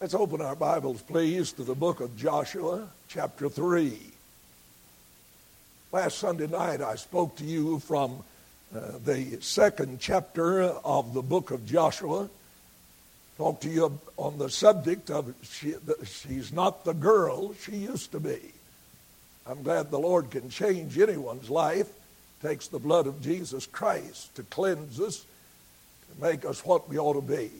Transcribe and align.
Let's 0.00 0.14
open 0.14 0.40
our 0.40 0.54
Bibles, 0.54 1.02
please, 1.02 1.50
to 1.54 1.64
the 1.64 1.74
book 1.74 1.98
of 1.98 2.16
Joshua, 2.16 2.86
chapter 3.08 3.48
3. 3.48 3.98
Last 5.90 6.20
Sunday 6.20 6.46
night, 6.46 6.80
I 6.80 6.94
spoke 6.94 7.34
to 7.38 7.44
you 7.44 7.80
from 7.80 8.22
uh, 8.72 8.92
the 9.04 9.38
second 9.40 9.98
chapter 9.98 10.62
of 10.62 11.14
the 11.14 11.22
book 11.22 11.50
of 11.50 11.66
Joshua. 11.66 12.30
Talked 13.38 13.64
to 13.64 13.70
you 13.70 13.98
on 14.16 14.38
the 14.38 14.48
subject 14.48 15.10
of 15.10 15.34
she, 15.42 15.74
she's 16.04 16.52
not 16.52 16.84
the 16.84 16.94
girl 16.94 17.54
she 17.54 17.72
used 17.72 18.12
to 18.12 18.20
be. 18.20 18.38
I'm 19.48 19.64
glad 19.64 19.90
the 19.90 19.98
Lord 19.98 20.30
can 20.30 20.48
change 20.48 20.96
anyone's 20.96 21.50
life. 21.50 21.88
takes 22.40 22.68
the 22.68 22.78
blood 22.78 23.08
of 23.08 23.20
Jesus 23.20 23.66
Christ 23.66 24.32
to 24.36 24.44
cleanse 24.44 25.00
us, 25.00 25.26
to 26.14 26.22
make 26.22 26.44
us 26.44 26.64
what 26.64 26.88
we 26.88 27.00
ought 27.00 27.14
to 27.14 27.20
be. 27.20 27.50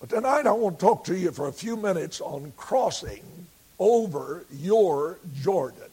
But 0.00 0.10
tonight 0.10 0.46
I 0.46 0.52
want 0.52 0.78
to 0.78 0.84
talk 0.86 1.04
to 1.04 1.16
you 1.16 1.32
for 1.32 1.48
a 1.48 1.52
few 1.52 1.76
minutes 1.76 2.20
on 2.20 2.52
crossing 2.56 3.22
over 3.80 4.44
your 4.52 5.18
Jordan. 5.40 5.90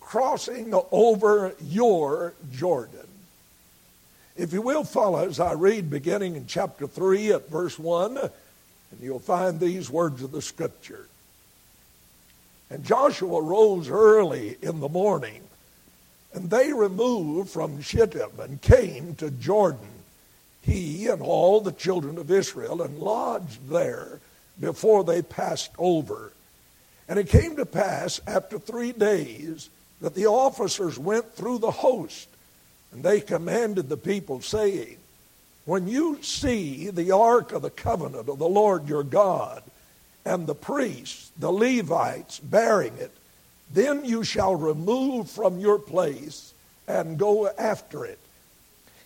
Crossing 0.00 0.74
over 0.90 1.54
your 1.62 2.34
Jordan. 2.52 3.06
If 4.36 4.52
you 4.52 4.60
will 4.60 4.84
follow 4.84 5.26
as 5.26 5.40
I 5.40 5.52
read 5.52 5.88
beginning 5.88 6.36
in 6.36 6.46
chapter 6.46 6.86
3 6.86 7.32
at 7.32 7.48
verse 7.48 7.78
1, 7.78 8.18
and 8.18 8.30
you'll 9.00 9.18
find 9.18 9.58
these 9.58 9.88
words 9.88 10.22
of 10.22 10.32
the 10.32 10.42
scripture. 10.42 11.06
And 12.68 12.84
Joshua 12.84 13.40
rose 13.40 13.88
early 13.88 14.56
in 14.60 14.80
the 14.80 14.88
morning, 14.88 15.42
and 16.34 16.50
they 16.50 16.72
removed 16.72 17.50
from 17.50 17.80
Shittim 17.80 18.30
and 18.38 18.60
came 18.60 19.14
to 19.16 19.30
Jordan 19.30 19.91
he 20.62 21.08
and 21.08 21.20
all 21.20 21.60
the 21.60 21.72
children 21.72 22.18
of 22.18 22.30
Israel 22.30 22.82
and 22.82 22.98
lodged 22.98 23.68
there 23.68 24.20
before 24.60 25.04
they 25.04 25.22
passed 25.22 25.70
over. 25.78 26.32
And 27.08 27.18
it 27.18 27.28
came 27.28 27.56
to 27.56 27.66
pass 27.66 28.20
after 28.26 28.58
three 28.58 28.92
days 28.92 29.68
that 30.00 30.14
the 30.14 30.26
officers 30.26 30.98
went 30.98 31.34
through 31.34 31.58
the 31.58 31.70
host, 31.70 32.28
and 32.92 33.02
they 33.02 33.20
commanded 33.20 33.88
the 33.88 33.96
people, 33.96 34.40
saying, 34.40 34.96
When 35.64 35.88
you 35.88 36.22
see 36.22 36.90
the 36.90 37.10
ark 37.12 37.52
of 37.52 37.62
the 37.62 37.70
covenant 37.70 38.28
of 38.28 38.38
the 38.38 38.48
Lord 38.48 38.88
your 38.88 39.04
God, 39.04 39.62
and 40.24 40.46
the 40.46 40.54
priests, 40.54 41.32
the 41.36 41.50
Levites, 41.50 42.38
bearing 42.38 42.94
it, 42.98 43.12
then 43.72 44.04
you 44.04 44.22
shall 44.22 44.54
remove 44.54 45.30
from 45.30 45.58
your 45.58 45.78
place 45.78 46.54
and 46.86 47.18
go 47.18 47.48
after 47.48 48.04
it. 48.04 48.18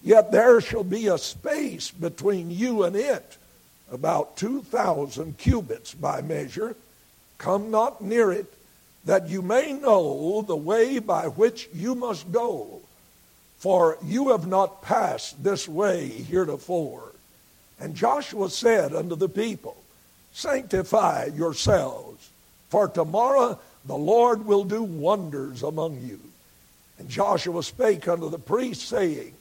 Yet 0.06 0.30
there 0.30 0.60
shall 0.60 0.84
be 0.84 1.08
a 1.08 1.18
space 1.18 1.90
between 1.90 2.48
you 2.48 2.84
and 2.84 2.94
it, 2.94 3.38
about 3.90 4.36
2,000 4.36 5.36
cubits 5.36 5.94
by 5.94 6.22
measure. 6.22 6.76
Come 7.38 7.72
not 7.72 8.00
near 8.00 8.30
it, 8.30 8.46
that 9.04 9.28
you 9.28 9.42
may 9.42 9.72
know 9.72 10.42
the 10.42 10.54
way 10.54 11.00
by 11.00 11.26
which 11.26 11.68
you 11.74 11.96
must 11.96 12.30
go. 12.30 12.82
For 13.58 13.98
you 14.04 14.28
have 14.28 14.46
not 14.46 14.80
passed 14.80 15.42
this 15.42 15.66
way 15.66 16.06
heretofore. 16.06 17.10
And 17.80 17.96
Joshua 17.96 18.48
said 18.48 18.94
unto 18.94 19.16
the 19.16 19.28
people, 19.28 19.76
Sanctify 20.32 21.30
yourselves, 21.34 22.30
for 22.68 22.86
tomorrow 22.86 23.58
the 23.84 23.96
Lord 23.96 24.46
will 24.46 24.62
do 24.62 24.84
wonders 24.84 25.64
among 25.64 26.00
you. 26.02 26.20
And 26.96 27.08
Joshua 27.08 27.64
spake 27.64 28.06
unto 28.06 28.30
the 28.30 28.38
priests, 28.38 28.84
saying, 28.84 29.32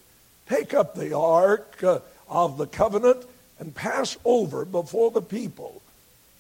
take 0.47 0.73
up 0.73 0.95
the 0.95 1.15
ark 1.17 1.83
uh, 1.83 1.99
of 2.29 2.57
the 2.57 2.67
covenant 2.67 3.25
and 3.59 3.73
pass 3.73 4.17
over 4.25 4.65
before 4.65 5.11
the 5.11 5.21
people. 5.21 5.81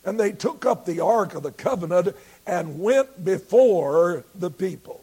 And 0.03 0.19
they 0.19 0.31
took 0.31 0.65
up 0.65 0.85
the 0.85 0.99
ark 0.99 1.33
of 1.33 1.43
the 1.43 1.51
covenant 1.51 2.15
and 2.45 2.79
went 2.79 3.25
before 3.25 4.23
the 4.35 4.51
people. 4.51 5.01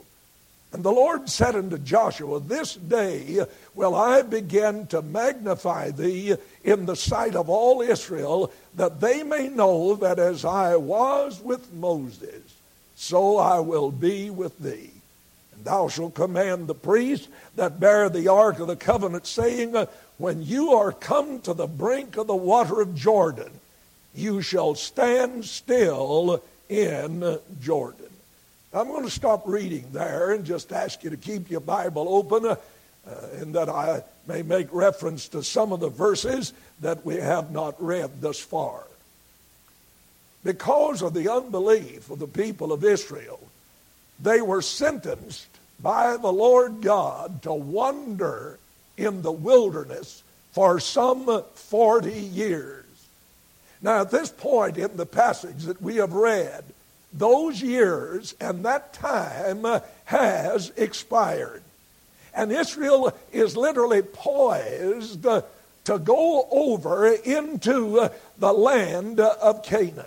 And 0.73 0.83
the 0.83 0.93
Lord 0.93 1.29
said 1.29 1.55
unto 1.55 1.77
Joshua, 1.77 2.41
This 2.41 2.75
day 2.77 3.45
will 3.75 3.95
I 3.95 4.23
begin 4.23 4.87
to 4.87 5.03
magnify 5.03 5.91
thee 5.91 6.37
in 6.65 6.87
the 6.87 6.97
sight 6.97 7.35
of 7.35 7.51
all 7.51 7.83
Israel, 7.83 8.51
that 8.77 9.01
they 9.01 9.23
may 9.23 9.49
know 9.49 9.97
that 9.97 10.19
as 10.19 10.47
I 10.47 10.77
was 10.77 11.43
with 11.43 11.73
Moses, 11.75 12.43
so 12.97 13.37
I 13.37 13.59
will 13.61 13.91
be 13.91 14.31
with 14.31 14.59
thee. 14.59 14.91
Thou 15.65 15.89
shalt 15.89 16.15
command 16.15 16.67
the 16.67 16.75
priests 16.75 17.29
that 17.57 17.81
bear 17.81 18.09
the 18.09 18.29
ark 18.29 18.59
of 18.59 18.67
the 18.67 18.77
covenant, 18.77 19.27
saying, 19.27 19.75
When 20.19 20.43
you 20.43 20.71
are 20.73 20.93
come 20.93 21.41
to 21.43 21.55
the 21.55 21.67
brink 21.67 22.17
of 22.17 22.27
the 22.27 22.37
water 22.37 22.81
of 22.81 22.95
Jordan, 22.95 23.51
you 24.15 24.43
shall 24.43 24.75
stand 24.75 25.45
still 25.45 26.43
in 26.69 27.39
Jordan. 27.61 28.07
I'm 28.75 28.89
going 28.89 29.05
to 29.05 29.11
stop 29.11 29.43
reading 29.47 29.87
there 29.93 30.33
and 30.33 30.45
just 30.45 30.73
ask 30.73 31.05
you 31.05 31.11
to 31.11 31.17
keep 31.17 31.51
your 31.51 31.61
Bible 31.61 32.07
open 32.09 32.47
uh, 32.47 32.57
and 33.35 33.55
that 33.55 33.69
I 33.69 34.03
may 34.27 34.43
make 34.43 34.73
reference 34.73 35.29
to 35.29 35.43
some 35.43 35.73
of 35.73 35.81
the 35.81 35.91
verses 35.91 36.53
that 36.81 37.05
we 37.05 37.17
have 37.17 37.51
not 37.51 37.83
read 37.83 38.21
thus 38.21 38.39
far. 38.39 38.85
Because 40.45 41.03
of 41.03 41.15
the 41.15 41.31
unbelief 41.31 42.11
of 42.11 42.19
the 42.19 42.27
people 42.27 42.73
of 42.73 42.85
Israel, 42.85 43.41
they 44.19 44.41
were 44.41 44.63
sentenced 44.63 45.52
by 45.83 46.17
the 46.17 46.33
Lord 46.33 46.81
God 46.81 47.43
to 47.43 47.53
wander 47.53 48.59
in 48.97 49.23
the 49.23 49.33
wilderness 49.33 50.23
for 50.53 50.79
some 50.79 51.43
40 51.55 52.13
years. 52.13 52.85
Now, 53.81 54.03
at 54.03 54.11
this 54.11 54.31
point 54.31 54.79
in 54.79 54.97
the 54.97 55.07
passage 55.07 55.65
that 55.65 55.83
we 55.83 55.97
have 55.97 56.13
read, 56.13 56.65
those 57.13 57.61
years 57.61 58.35
and 58.41 58.65
that 58.65 58.93
time 58.93 59.67
has 60.05 60.73
expired. 60.77 61.63
And 62.35 62.53
Israel 62.53 63.13
is 63.33 63.57
literally 63.57 64.03
poised 64.03 65.23
to 65.25 65.99
go 65.99 66.47
over 66.51 67.09
into 67.09 68.09
the 68.39 68.53
land 68.53 69.21
of 69.21 69.65
Canaan. 69.65 70.07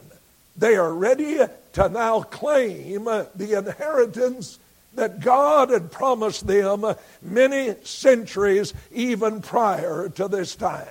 They 0.57 0.75
are 0.77 0.93
ready 0.93 1.39
to 1.73 1.89
now 1.89 2.21
claim 2.21 3.03
the 3.03 3.57
inheritance 3.57 4.57
that 4.95 5.19
God 5.19 5.69
had 5.69 5.91
promised 5.91 6.47
them 6.47 6.85
many 7.21 7.75
centuries 7.83 8.73
even 8.91 9.41
prior 9.41 10.09
to 10.09 10.27
this 10.27 10.55
time. 10.55 10.87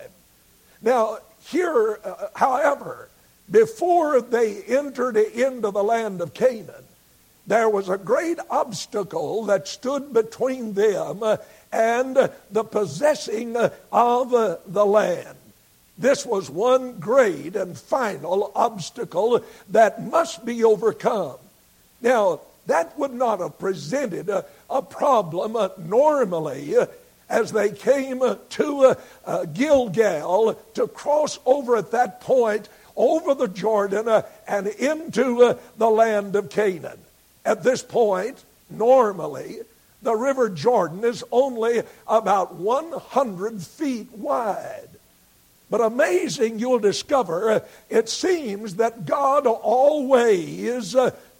Now, 0.82 1.18
here, 1.46 1.98
uh, 2.04 2.28
however, 2.34 3.08
before 3.50 4.20
they 4.20 4.62
entered 4.62 5.16
into 5.16 5.70
the 5.70 5.84
land 5.84 6.20
of 6.20 6.34
Canaan, 6.34 6.84
there 7.46 7.68
was 7.68 7.88
a 7.88 7.98
great 7.98 8.38
obstacle 8.48 9.44
that 9.44 9.68
stood 9.68 10.14
between 10.14 10.72
them 10.72 11.22
and 11.72 12.30
the 12.50 12.64
possessing 12.64 13.56
of 13.92 14.30
the 14.30 14.86
land. 14.86 15.36
This 15.98 16.24
was 16.24 16.50
one 16.50 16.98
great 16.98 17.54
and 17.54 17.78
final 17.78 18.50
obstacle 18.54 19.44
that 19.70 20.02
must 20.02 20.44
be 20.44 20.64
overcome. 20.64 21.36
Now, 22.00 22.40
that 22.66 22.98
would 22.98 23.12
not 23.12 23.40
have 23.40 23.58
presented 23.58 24.28
a, 24.28 24.44
a 24.70 24.82
problem 24.82 25.56
uh, 25.56 25.68
normally 25.78 26.76
uh, 26.76 26.86
as 27.28 27.52
they 27.52 27.70
came 27.70 28.22
uh, 28.22 28.36
to 28.50 28.96
uh, 29.26 29.44
Gilgal 29.46 30.54
to 30.74 30.88
cross 30.88 31.38
over 31.44 31.76
at 31.76 31.90
that 31.90 32.20
point 32.20 32.68
over 32.96 33.34
the 33.34 33.48
Jordan 33.48 34.08
uh, 34.08 34.22
and 34.46 34.66
into 34.66 35.42
uh, 35.42 35.58
the 35.76 35.90
land 35.90 36.36
of 36.36 36.50
Canaan. 36.50 36.98
At 37.44 37.62
this 37.62 37.82
point, 37.82 38.42
normally, 38.70 39.58
the 40.02 40.14
River 40.14 40.48
Jordan 40.48 41.04
is 41.04 41.24
only 41.32 41.82
about 42.06 42.54
100 42.54 43.62
feet 43.62 44.12
wide. 44.12 44.88
But 45.70 45.80
amazing, 45.80 46.58
you'll 46.58 46.78
discover, 46.78 47.62
it 47.88 48.08
seems 48.08 48.76
that 48.76 49.06
God 49.06 49.46
always 49.46 50.94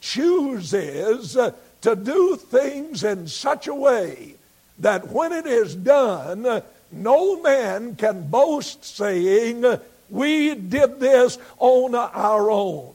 chooses 0.05 1.33
to 1.81 1.97
do 1.97 2.37
things 2.37 3.03
in 3.03 3.27
such 3.27 3.67
a 3.67 3.75
way 3.75 4.35
that 4.79 5.09
when 5.09 5.33
it 5.33 5.47
is 5.47 5.75
done, 5.75 6.63
no 6.93 7.41
man 7.41 7.97
can 7.97 8.29
boast 8.29 8.85
saying, 8.85 9.65
We 10.11 10.55
did 10.55 11.01
this 11.01 11.39
on 11.59 11.95
our 11.95 12.51
own. 12.51 12.93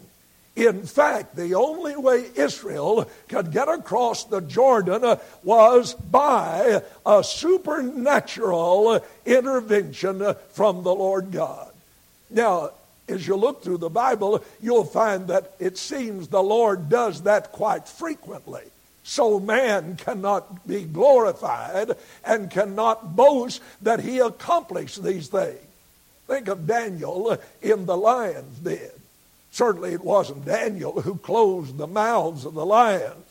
In 0.56 0.84
fact, 0.84 1.36
the 1.36 1.56
only 1.56 1.96
way 1.96 2.30
Israel 2.36 3.10
could 3.28 3.52
get 3.52 3.70
across 3.70 4.26
the 4.26 4.42
Jordan 4.42 5.18
was 5.44 5.96
by 5.96 6.84
a 7.06 7.24
supernatural 7.24 9.04
intervention 9.26 10.36
from 10.52 10.84
the 10.84 10.94
Lord 10.94 11.32
God. 11.32 11.72
Now, 12.30 12.72
as 13.10 13.28
you 13.28 13.36
look 13.36 13.64
through 13.64 13.80
the 13.80 13.90
Bible, 13.90 14.44
you'll 14.62 14.86
find 14.86 15.28
that 15.28 15.54
it 15.60 15.78
seems 15.78 16.28
the 16.28 16.44
Lord 16.44 16.90
does 16.90 17.24
that 17.24 17.52
quite 17.52 17.88
frequently. 17.88 18.64
So 19.04 19.40
man 19.40 19.96
cannot 19.96 20.68
be 20.68 20.84
glorified 20.84 21.96
and 22.24 22.52
cannot 22.52 23.16
boast 23.16 23.62
that 23.82 24.02
he 24.02 24.20
accomplished 24.20 25.04
these 25.04 25.28
things. 25.28 25.60
Think 26.28 26.48
of 26.48 26.68
Daniel 26.68 27.38
in 27.62 27.88
the 27.88 27.98
lion's 27.98 28.60
den. 28.60 28.92
Certainly 29.52 29.94
it 29.94 30.04
wasn't 30.04 30.46
Daniel 30.46 31.02
who 31.02 31.16
closed 31.16 31.78
the 31.78 31.88
mouths 31.88 32.46
of 32.46 32.54
the 32.54 32.66
lions. 32.66 33.26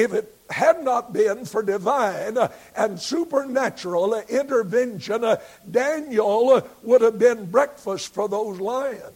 If 0.00 0.14
it 0.14 0.34
had 0.48 0.82
not 0.82 1.12
been 1.12 1.44
for 1.44 1.62
divine 1.62 2.38
and 2.74 2.98
supernatural 2.98 4.14
intervention, 4.14 5.36
Daniel 5.70 6.66
would 6.82 7.02
have 7.02 7.18
been 7.18 7.50
breakfast 7.50 8.14
for 8.14 8.26
those 8.26 8.58
lions. 8.58 9.12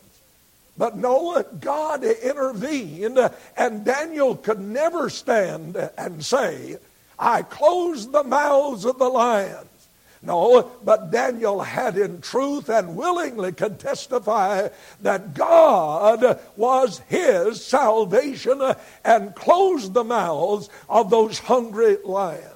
But 0.77 0.99
no, 0.99 1.43
God 1.61 2.05
intervened, 2.05 3.19
and 3.57 3.85
Daniel 3.85 4.37
could 4.37 4.61
never 4.61 5.09
stand 5.09 5.77
and 5.97 6.23
say, 6.23 6.77
I 7.19 7.43
closed 7.43 8.13
the 8.13 8.25
mouths 8.25 8.85
of 8.85 8.99
the 8.99 9.09
lions. 9.09 9.74
No, 10.25 10.71
but 10.83 11.11
Daniel 11.11 11.61
had 11.61 11.99
in 11.99 12.21
truth 12.21 12.69
and 12.71 12.97
willingly 12.97 13.53
could 13.53 13.79
testify 13.79 14.69
that 15.03 15.35
God 15.35 16.41
was 16.57 17.01
his 17.09 17.65
salvation 17.65 18.61
and 19.05 19.35
closed 19.35 19.93
the 19.93 20.05
mouths 20.05 20.71
of 20.89 21.11
those 21.11 21.39
hungry 21.39 21.99
lions. 22.05 22.51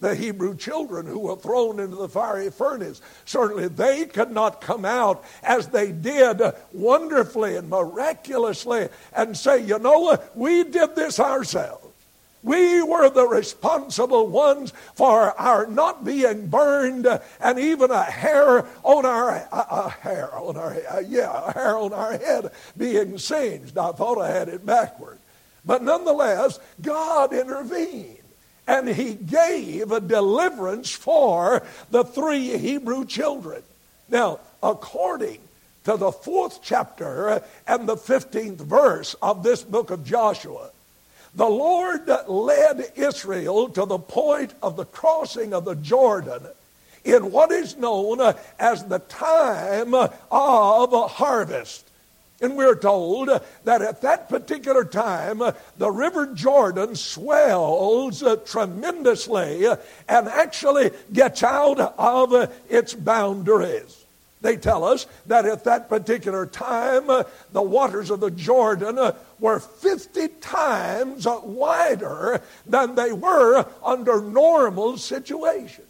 The 0.00 0.14
Hebrew 0.14 0.56
children 0.56 1.06
who 1.06 1.18
were 1.18 1.36
thrown 1.36 1.80
into 1.80 1.96
the 1.96 2.08
fiery 2.08 2.50
furnace, 2.50 3.02
certainly 3.24 3.66
they 3.66 4.06
could 4.06 4.30
not 4.30 4.60
come 4.60 4.84
out 4.84 5.24
as 5.42 5.68
they 5.68 5.90
did 5.90 6.40
wonderfully 6.72 7.56
and 7.56 7.68
miraculously 7.68 8.88
and 9.12 9.36
say, 9.36 9.62
you 9.64 9.78
know, 9.78 9.98
what, 9.98 10.36
we 10.36 10.62
did 10.62 10.94
this 10.94 11.18
ourselves. 11.18 11.87
We 12.42 12.82
were 12.82 13.10
the 13.10 13.26
responsible 13.26 14.28
ones 14.28 14.72
for 14.94 15.38
our 15.40 15.66
not 15.66 16.04
being 16.04 16.46
burned 16.46 17.06
and 17.40 17.58
even 17.58 17.90
a 17.90 18.04
hair 18.04 18.64
on 18.84 19.04
our 19.04 19.30
a, 19.30 19.48
a 19.52 19.90
hair 19.90 20.34
on 20.34 20.56
our 20.56 20.76
uh, 20.90 21.00
yeah 21.00 21.48
a 21.48 21.52
hair 21.52 21.76
on 21.76 21.92
our 21.92 22.16
head 22.16 22.52
being 22.76 23.18
singed. 23.18 23.76
I 23.76 23.92
thought 23.92 24.20
I 24.20 24.30
had 24.30 24.48
it 24.48 24.64
backward, 24.64 25.18
but 25.64 25.82
nonetheless, 25.82 26.60
God 26.80 27.32
intervened. 27.32 28.16
And 28.68 28.86
he 28.86 29.14
gave 29.14 29.90
a 29.92 30.00
deliverance 30.00 30.92
for 30.92 31.62
the 31.90 32.04
three 32.04 32.56
Hebrew 32.58 33.06
children. 33.06 33.62
Now, 34.10 34.40
according 34.62 35.40
to 35.84 35.96
the 35.96 36.12
fourth 36.12 36.60
chapter 36.62 37.42
and 37.66 37.88
the 37.88 37.96
15th 37.96 38.58
verse 38.58 39.14
of 39.22 39.42
this 39.42 39.62
book 39.62 39.90
of 39.90 40.04
Joshua, 40.04 40.70
the 41.34 41.48
Lord 41.48 42.10
led 42.26 42.92
Israel 42.96 43.68
to 43.70 43.84
the 43.84 43.98
point 43.98 44.54
of 44.62 44.76
the 44.76 44.84
crossing 44.84 45.52
of 45.54 45.64
the 45.64 45.76
Jordan 45.76 46.46
in 47.04 47.30
what 47.32 47.50
is 47.52 47.76
known 47.76 48.34
as 48.58 48.84
the 48.84 48.98
time 48.98 49.94
of 49.94 50.12
harvest. 50.30 51.84
And 52.40 52.56
we're 52.56 52.76
told 52.76 53.30
that 53.64 53.82
at 53.82 54.02
that 54.02 54.28
particular 54.28 54.84
time, 54.84 55.42
the 55.76 55.90
River 55.90 56.26
Jordan 56.26 56.94
swells 56.94 58.22
tremendously 58.46 59.66
and 59.66 60.28
actually 60.28 60.90
gets 61.12 61.42
out 61.42 61.80
of 61.80 62.52
its 62.68 62.94
boundaries. 62.94 64.04
They 64.40 64.56
tell 64.56 64.84
us 64.84 65.06
that 65.26 65.46
at 65.46 65.64
that 65.64 65.88
particular 65.88 66.46
time, 66.46 67.10
uh, 67.10 67.24
the 67.52 67.62
waters 67.62 68.10
of 68.10 68.20
the 68.20 68.30
Jordan 68.30 68.98
uh, 68.98 69.16
were 69.40 69.58
50 69.58 70.28
times 70.40 71.26
uh, 71.26 71.40
wider 71.42 72.40
than 72.64 72.94
they 72.94 73.12
were 73.12 73.66
under 73.84 74.20
normal 74.20 74.96
situations. 74.96 75.86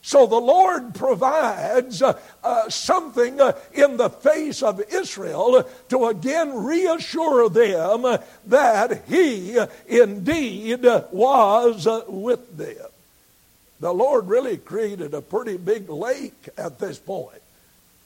So 0.00 0.26
the 0.26 0.36
Lord 0.36 0.94
provides 0.94 2.00
uh, 2.00 2.18
uh, 2.44 2.70
something 2.70 3.40
uh, 3.40 3.58
in 3.72 3.96
the 3.96 4.08
face 4.08 4.62
of 4.62 4.80
Israel 4.92 5.68
to 5.88 6.06
again 6.06 6.54
reassure 6.64 7.48
them 7.48 8.18
that 8.46 9.02
He 9.08 9.58
indeed 9.88 10.86
was 11.10 11.88
with 12.06 12.56
them. 12.56 12.86
The 13.80 13.92
Lord 13.92 14.28
really 14.28 14.56
created 14.56 15.14
a 15.14 15.20
pretty 15.20 15.56
big 15.56 15.88
lake 15.90 16.48
at 16.56 16.78
this 16.78 16.98
point 16.98 17.42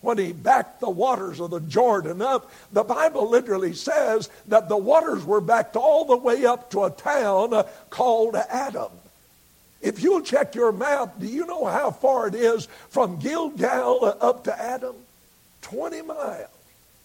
when 0.02 0.18
he 0.18 0.32
backed 0.32 0.80
the 0.80 0.90
waters 0.90 1.40
of 1.40 1.50
the 1.50 1.60
Jordan 1.60 2.20
up, 2.20 2.50
the 2.72 2.84
Bible 2.84 3.30
literally 3.30 3.72
says 3.72 4.28
that 4.48 4.68
the 4.68 4.76
waters 4.76 5.24
were 5.24 5.40
backed 5.40 5.76
all 5.76 6.04
the 6.04 6.16
way 6.16 6.44
up 6.44 6.70
to 6.72 6.84
a 6.84 6.90
town 6.90 7.54
uh, 7.54 7.62
called 7.88 8.36
Adam. 8.36 8.90
If 9.80 10.02
you'll 10.02 10.20
check 10.20 10.54
your 10.54 10.72
map, 10.72 11.18
do 11.18 11.26
you 11.26 11.46
know 11.46 11.64
how 11.64 11.90
far 11.90 12.28
it 12.28 12.34
is 12.34 12.68
from 12.90 13.18
Gilgal 13.18 14.16
up 14.20 14.44
to 14.44 14.60
Adam? 14.60 14.94
20 15.62 16.02
miles. 16.02 16.48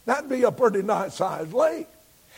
That'd 0.06 0.30
be 0.30 0.44
a 0.44 0.52
pretty 0.52 0.84
nice 0.84 1.16
sized 1.16 1.54
lake. 1.54 1.88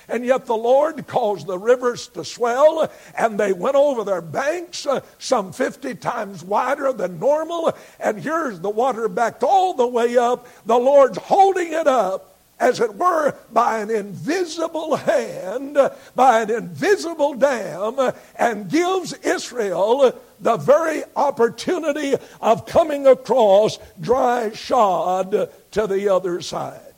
And 0.07 0.25
yet 0.25 0.45
the 0.45 0.55
Lord 0.55 1.05
caused 1.07 1.47
the 1.47 1.57
rivers 1.57 2.07
to 2.09 2.23
swell, 2.23 2.91
and 3.17 3.39
they 3.39 3.53
went 3.53 3.75
over 3.75 4.03
their 4.03 4.21
banks 4.21 4.85
uh, 4.85 5.01
some 5.17 5.51
50 5.51 5.95
times 5.95 6.43
wider 6.43 6.93
than 6.93 7.19
normal. 7.19 7.73
And 7.99 8.19
here's 8.19 8.59
the 8.59 8.69
water 8.69 9.07
backed 9.07 9.43
all 9.43 9.73
the 9.73 9.87
way 9.87 10.17
up. 10.17 10.47
The 10.65 10.77
Lord's 10.77 11.17
holding 11.17 11.73
it 11.73 11.87
up 11.87 12.29
as 12.59 12.79
it 12.79 12.95
were, 12.95 13.33
by 13.51 13.79
an 13.79 13.89
invisible 13.89 14.97
hand, 14.97 15.77
by 16.15 16.41
an 16.41 16.51
invisible 16.51 17.33
dam, 17.33 18.11
and 18.37 18.69
gives 18.69 19.13
Israel 19.13 20.13
the 20.41 20.57
very 20.57 21.03
opportunity 21.15 22.15
of 22.41 22.65
coming 22.65 23.07
across 23.07 23.79
dry 24.01 24.51
shod 24.51 25.49
to 25.71 25.87
the 25.87 26.09
other 26.09 26.41
side. 26.41 26.88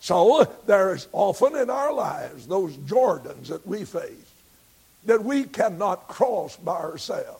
So 0.00 0.48
there's 0.66 1.08
often 1.12 1.56
in 1.56 1.70
our 1.70 1.92
lives 1.92 2.46
those 2.46 2.76
Jordans 2.76 3.48
that 3.48 3.66
we 3.66 3.84
face 3.84 4.30
that 5.06 5.24
we 5.24 5.44
cannot 5.44 6.08
cross 6.08 6.56
by 6.56 6.76
ourselves. 6.76 7.36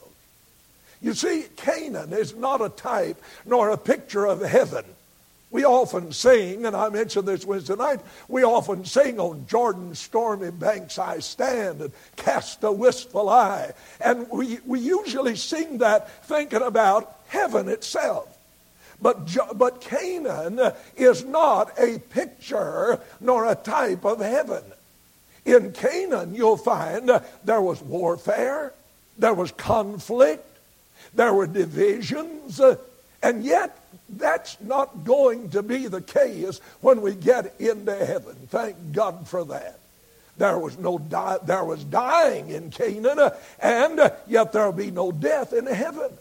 You 1.01 1.13
see, 1.13 1.45
Canaan 1.55 2.13
is 2.13 2.35
not 2.35 2.61
a 2.61 2.69
type 2.69 3.21
nor 3.45 3.69
a 3.69 3.77
picture 3.77 4.25
of 4.25 4.41
heaven. 4.41 4.85
We 5.49 5.65
often 5.65 6.13
sing, 6.13 6.65
and 6.65 6.75
I 6.75 6.89
mentioned 6.89 7.27
this 7.27 7.45
Wednesday 7.45 7.75
night, 7.75 7.99
we 8.29 8.43
often 8.43 8.85
sing 8.85 9.19
on 9.19 9.47
Jordan's 9.47 9.99
stormy 9.99 10.51
banks 10.51 10.97
I 10.97 11.19
stand 11.19 11.81
and 11.81 11.91
cast 12.15 12.63
a 12.63 12.71
wistful 12.71 13.27
eye. 13.27 13.71
And 13.99 14.29
we, 14.29 14.59
we 14.65 14.79
usually 14.79 15.35
sing 15.35 15.79
that 15.79 16.25
thinking 16.25 16.61
about 16.61 17.17
heaven 17.27 17.67
itself. 17.67 18.29
But, 19.01 19.35
but 19.55 19.81
Canaan 19.81 20.59
is 20.95 21.25
not 21.25 21.71
a 21.79 21.97
picture 21.97 22.99
nor 23.19 23.45
a 23.45 23.55
type 23.55 24.05
of 24.05 24.19
heaven. 24.19 24.63
In 25.43 25.71
Canaan, 25.71 26.35
you'll 26.35 26.57
find 26.57 27.09
there 27.43 27.61
was 27.61 27.81
warfare, 27.81 28.73
there 29.17 29.33
was 29.33 29.51
conflict, 29.51 30.45
there 31.15 31.33
were 31.33 31.47
divisions, 31.47 32.61
and 33.23 33.43
yet 33.43 33.77
that's 34.09 34.59
not 34.61 35.03
going 35.03 35.49
to 35.49 35.63
be 35.63 35.87
the 35.87 36.01
case 36.01 36.59
when 36.81 37.01
we 37.01 37.15
get 37.15 37.55
into 37.59 37.95
heaven. 37.95 38.35
Thank 38.49 38.75
God 38.91 39.27
for 39.27 39.45
that. 39.45 39.79
There 40.37 40.59
was 40.59 40.77
no 40.77 40.97
di- 40.97 41.39
there 41.45 41.63
was 41.63 41.83
dying 41.83 42.49
in 42.49 42.71
Canaan, 42.71 43.31
and 43.59 44.11
yet 44.27 44.53
there'll 44.53 44.71
be 44.71 44.91
no 44.91 45.11
death 45.11 45.53
in 45.53 45.65
heaven. 45.65 46.11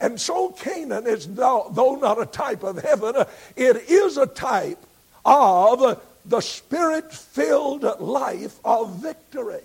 And 0.00 0.20
so 0.20 0.50
Canaan 0.50 1.06
is, 1.06 1.26
though 1.26 1.98
not 2.00 2.20
a 2.20 2.26
type 2.26 2.62
of 2.62 2.78
heaven, 2.78 3.14
it 3.56 3.76
is 3.88 4.16
a 4.16 4.26
type 4.26 4.78
of 5.24 6.00
the 6.24 6.40
spirit 6.40 7.12
filled 7.12 7.82
life 8.00 8.58
of 8.64 8.94
victory. 8.96 9.60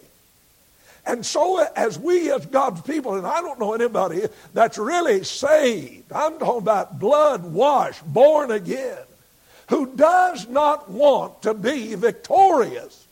And 1.06 1.24
so, 1.24 1.63
as 1.75 2.00
we, 2.00 2.32
as 2.32 2.46
God's 2.48 2.82
people, 2.82 3.15
and 3.15 3.27
I 3.27 3.39
don't 3.39 3.60
know 3.60 3.74
anybody 3.74 4.24
that's 4.54 4.77
really 4.77 5.24
saved, 5.24 6.12
I'm 6.12 6.39
talking 6.39 6.62
about 6.62 7.00
blood 7.00 7.44
washed, 7.44 8.04
born 8.12 8.50
again, 8.50 8.98
who 9.70 9.96
does 9.96 10.48
not 10.48 10.89
want 10.89 11.44
to 11.44 11.54
be 11.54 11.94
victorious 11.94 13.06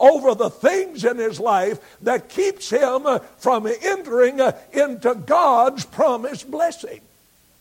over 0.00 0.34
the 0.34 0.50
things 0.50 1.04
in 1.04 1.18
his 1.18 1.38
life 1.38 1.78
that 2.02 2.28
keeps 2.28 2.70
him 2.70 3.06
from 3.38 3.68
entering 3.82 4.40
into 4.72 5.14
God's 5.14 5.84
promised 5.84 6.50
blessing. 6.50 7.00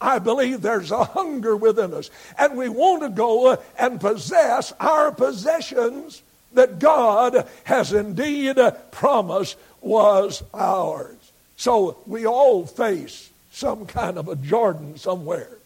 I 0.02 0.20
believe 0.20 0.62
there's 0.62 0.92
a 0.92 1.04
hunger 1.04 1.56
within 1.56 1.94
us, 1.94 2.10
and 2.38 2.58
we 2.58 2.70
want 2.70 3.04
to 3.04 3.10
go 3.10 3.62
and 3.78 4.00
possess 4.00 4.72
our 4.80 5.12
possessions 5.12 6.24
that 6.54 6.80
God 6.80 7.48
has 7.66 7.94
indeed 7.94 8.58
promised 8.92 9.58
was 9.82 10.42
ours. 10.54 11.18
So 11.58 11.98
we 12.08 12.26
all 12.26 12.66
face 12.66 13.30
some 13.52 13.86
kind 13.86 14.18
of 14.18 14.30
a 14.30 14.38
Jordan 14.38 14.98
somewhere 14.98 15.59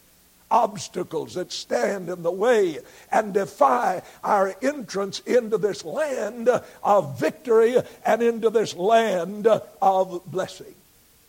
obstacles 0.54 1.34
that 1.34 1.52
stand 1.52 2.08
in 2.10 2.22
the 2.22 2.32
way 2.32 2.78
and 3.12 3.34
defy 3.34 4.02
our 4.24 4.56
entrance 4.62 5.20
into 5.22 5.58
this 5.58 5.84
land 5.84 6.48
of 6.84 7.20
victory 7.20 7.76
and 8.06 8.22
into 8.22 8.52
this 8.52 8.76
land 8.76 9.48
of 9.82 10.22
blessing. 10.28 10.76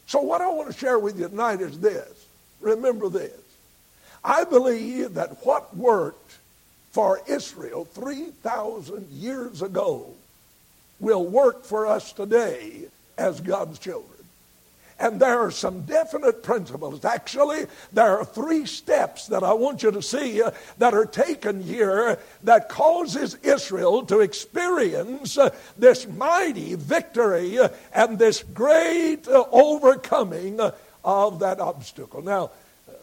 So, 0.07 0.21
what 0.21 0.43
I 0.43 0.49
want 0.49 0.71
to 0.71 0.78
share 0.78 0.99
with 0.99 1.19
you 1.19 1.28
tonight 1.28 1.62
is 1.62 1.81
this. 1.81 2.26
Remember 2.61 3.09
this. 3.09 3.40
I 4.23 4.45
believe 4.45 5.14
that 5.14 5.45
what 5.45 5.75
worked 5.75 6.37
for 6.93 7.21
Israel 7.26 7.87
3,000 7.87 9.09
years 9.11 9.62
ago 9.62 10.07
will 11.00 11.25
work 11.25 11.64
for 11.64 11.87
us 11.87 12.12
today 12.12 12.85
as 13.16 13.40
God's 13.40 13.78
children. 13.78 14.13
And 14.99 15.21
there 15.21 15.41
are 15.41 15.51
some 15.51 15.83
definite 15.83 16.43
principles. 16.43 17.05
Actually, 17.05 17.67
there 17.93 18.19
are 18.19 18.25
three 18.25 18.65
steps 18.65 19.27
that 19.27 19.43
I 19.43 19.53
want 19.53 19.83
you 19.83 19.91
to 19.91 20.01
see 20.01 20.41
uh, 20.41 20.53
that 20.79 20.95
are 20.95 21.07
taken 21.07 21.61
here 21.61 22.19
that 22.45 22.69
causes 22.69 23.35
Israel 23.43 24.07
to 24.07 24.21
experience 24.21 25.37
uh, 25.37 25.51
this 25.77 26.07
mighty 26.07 26.77
victory 26.77 27.59
uh, 27.59 27.69
and 27.93 28.19
this 28.19 28.45
great 28.55 29.27
overcoming 29.27 30.61
of 31.05 31.41
that 31.41 31.59
obstacle. 31.61 32.23
Now, 32.23 32.53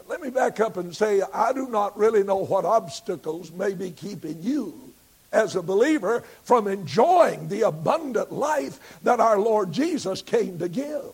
let 0.08 0.22
me 0.22 0.30
back 0.30 0.60
up 0.60 0.78
and 0.78 0.96
say 0.96 1.22
I 1.34 1.54
do 1.54 1.68
not 1.68 1.98
really 1.98 2.24
know 2.24 2.38
what 2.38 2.66
obstacles 2.66 3.52
may 3.52 3.74
be 3.74 3.92
keeping 3.92 4.42
you 4.42 4.94
as 5.32 5.56
a 5.56 5.62
believer 5.62 6.24
from 6.44 6.68
enjoying 6.68 7.48
the 7.48 7.62
abundant 7.62 8.32
life 8.32 8.80
that 9.04 9.20
our 9.20 9.40
Lord 9.40 9.72
Jesus 9.72 10.22
came 10.22 10.60
to 10.60 10.68
give. 10.68 11.14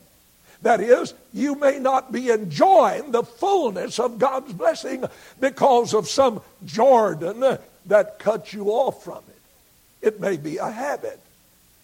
That 0.62 0.82
is, 0.82 1.14
you 1.34 1.56
may 1.56 1.80
not 1.80 2.12
be 2.12 2.30
enjoying 2.30 3.12
the 3.12 3.24
fullness 3.24 4.00
of 4.00 4.18
God's 4.18 4.54
blessing 4.54 5.06
because 5.40 5.94
of 5.94 6.10
some 6.10 6.42
Jordan 6.66 7.60
that 7.86 8.20
cuts 8.20 8.54
you 8.54 8.70
off 8.70 9.04
from 9.04 9.24
it. 9.30 10.08
It 10.08 10.20
may 10.20 10.38
be 10.38 10.58
a 10.58 10.70
habit. 10.70 11.20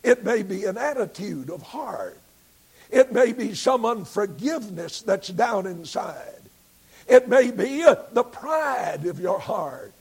It 0.03 0.25
may 0.25 0.43
be 0.43 0.65
an 0.65 0.77
attitude 0.77 1.49
of 1.49 1.61
heart. 1.61 2.17
It 2.89 3.11
may 3.13 3.31
be 3.31 3.55
some 3.55 3.85
unforgiveness 3.85 5.01
that's 5.01 5.29
down 5.29 5.65
inside. 5.65 6.41
It 7.07 7.27
may 7.27 7.51
be 7.51 7.83
the 8.11 8.23
pride 8.23 9.05
of 9.05 9.19
your 9.19 9.39
heart. 9.39 9.92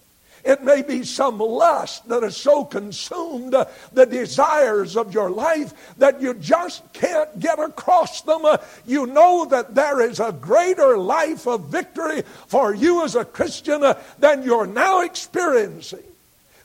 It 0.45 0.65
may 0.65 0.83
be 0.83 1.05
some 1.05 1.39
lust 1.39 2.09
that 2.09 2.25
has 2.25 2.37
so 2.37 2.65
consumed 2.65 3.55
the 3.93 4.07
desires 4.07 4.97
of 4.97 5.15
your 5.15 5.31
life 5.31 5.73
that 5.99 6.21
you 6.21 6.35
just 6.35 6.93
can't 6.93 7.39
get 7.39 7.61
across 7.61 8.23
them. 8.23 8.43
You 8.85 9.07
know 9.07 9.45
that 9.47 9.75
there 9.75 10.01
is 10.01 10.19
a 10.19 10.33
greater 10.33 10.99
life 10.99 11.47
of 11.47 11.67
victory 11.67 12.23
for 12.49 12.75
you 12.75 13.05
as 13.05 13.15
a 13.15 13.25
Christian 13.25 13.85
than 14.19 14.43
you're 14.43 14.67
now 14.67 15.03
experiencing. 15.03 16.03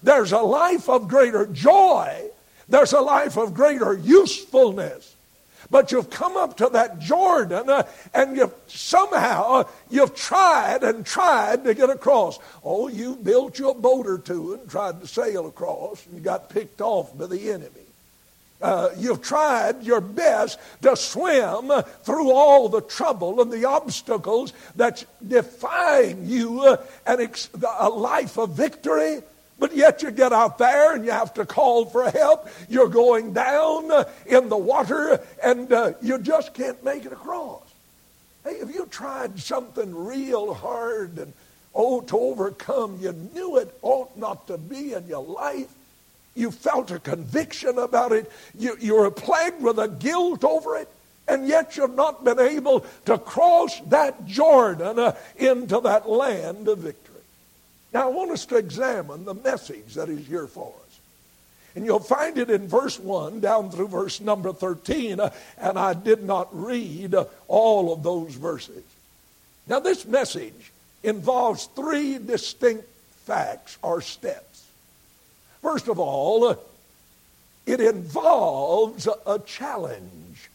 There's 0.01 0.31
a 0.31 0.39
life 0.39 0.89
of 0.89 1.07
greater 1.07 1.45
joy. 1.45 2.29
There's 2.67 2.93
a 2.93 3.01
life 3.01 3.37
of 3.37 3.53
greater 3.53 3.93
usefulness. 3.93 5.15
But 5.69 5.91
you've 5.91 6.09
come 6.09 6.37
up 6.37 6.57
to 6.57 6.69
that 6.73 6.99
Jordan 6.99 7.69
uh, 7.69 7.83
and 8.13 8.37
you've 8.37 8.53
somehow 8.67 9.51
uh, 9.51 9.63
you've 9.89 10.15
tried 10.15 10.83
and 10.83 11.05
tried 11.05 11.65
to 11.65 11.73
get 11.73 11.89
across. 11.89 12.39
Oh, 12.63 12.87
you 12.87 13.15
built 13.15 13.59
your 13.59 13.75
boat 13.75 14.07
or 14.07 14.17
two 14.17 14.53
and 14.53 14.69
tried 14.69 15.01
to 15.01 15.07
sail 15.07 15.45
across 15.45 16.05
and 16.07 16.23
got 16.23 16.49
picked 16.49 16.79
off 16.81 17.17
by 17.17 17.27
the 17.27 17.51
enemy. 17.51 17.87
Uh, 18.59 18.89
you've 18.97 19.21
tried 19.21 19.83
your 19.83 20.01
best 20.01 20.57
to 20.81 20.95
swim 20.95 21.71
through 22.01 22.31
all 22.31 22.69
the 22.69 22.81
trouble 22.81 23.39
and 23.41 23.51
the 23.51 23.65
obstacles 23.65 24.51
that's 24.75 25.05
defying 25.27 26.25
you 26.25 26.61
uh, 26.61 26.83
and 27.05 27.21
ex- 27.21 27.49
a 27.79 27.89
life 27.89 28.37
of 28.37 28.51
victory 28.51 29.21
but 29.59 29.75
yet 29.75 30.03
you 30.03 30.11
get 30.11 30.33
out 30.33 30.57
there 30.57 30.95
and 30.95 31.03
you 31.05 31.11
have 31.11 31.33
to 31.35 31.45
call 31.45 31.85
for 31.85 32.09
help. 32.11 32.47
You're 32.69 32.89
going 32.89 33.33
down 33.33 34.05
in 34.25 34.49
the 34.49 34.57
water 34.57 35.19
and 35.43 35.71
uh, 35.71 35.93
you 36.01 36.19
just 36.19 36.53
can't 36.53 36.83
make 36.83 37.05
it 37.05 37.11
across. 37.11 37.61
Hey, 38.43 38.59
have 38.59 38.71
you 38.71 38.85
tried 38.85 39.39
something 39.39 39.93
real 39.93 40.53
hard 40.53 41.17
and 41.17 41.33
oh, 41.73 42.01
to 42.01 42.17
overcome? 42.17 42.99
You 43.01 43.13
knew 43.33 43.57
it 43.57 43.75
ought 43.81 44.15
not 44.17 44.47
to 44.47 44.57
be 44.57 44.93
in 44.93 45.07
your 45.07 45.23
life. 45.23 45.73
You 46.35 46.51
felt 46.51 46.91
a 46.91 46.99
conviction 46.99 47.79
about 47.79 48.11
it. 48.11 48.31
You, 48.57 48.77
you 48.79 48.95
were 48.95 49.09
plagued 49.09 49.61
with 49.61 49.79
a 49.79 49.87
guilt 49.87 50.43
over 50.43 50.77
it. 50.77 50.87
And 51.27 51.47
yet 51.47 51.75
you've 51.75 51.95
not 51.95 52.23
been 52.23 52.39
able 52.39 52.85
to 53.05 53.17
cross 53.17 53.81
that 53.87 54.25
Jordan 54.25 54.97
uh, 54.97 55.15
into 55.35 55.81
that 55.81 56.07
land 56.07 56.67
of 56.67 56.77
victory. 56.77 57.06
Now, 57.93 58.03
I 58.03 58.11
want 58.11 58.31
us 58.31 58.45
to 58.47 58.57
examine 58.57 59.25
the 59.25 59.33
message 59.33 59.95
that 59.95 60.09
is 60.09 60.27
here 60.27 60.47
for 60.47 60.67
us. 60.67 60.99
And 61.75 61.85
you'll 61.85 61.99
find 61.99 62.37
it 62.37 62.49
in 62.49 62.67
verse 62.67 62.99
1 62.99 63.39
down 63.39 63.69
through 63.69 63.89
verse 63.89 64.19
number 64.19 64.51
13. 64.51 65.19
Uh, 65.19 65.29
and 65.57 65.77
I 65.77 65.93
did 65.93 66.23
not 66.23 66.49
read 66.51 67.13
uh, 67.13 67.25
all 67.47 67.93
of 67.93 68.03
those 68.03 68.33
verses. 68.33 68.83
Now, 69.67 69.79
this 69.79 70.05
message 70.05 70.71
involves 71.03 71.65
three 71.75 72.17
distinct 72.17 72.85
facts 73.25 73.77
or 73.81 74.01
steps. 74.01 74.65
First 75.61 75.87
of 75.87 75.99
all, 75.99 76.45
uh, 76.45 76.55
it 77.65 77.79
involves 77.79 79.07
a 79.25 79.39
challenge. 79.39 80.49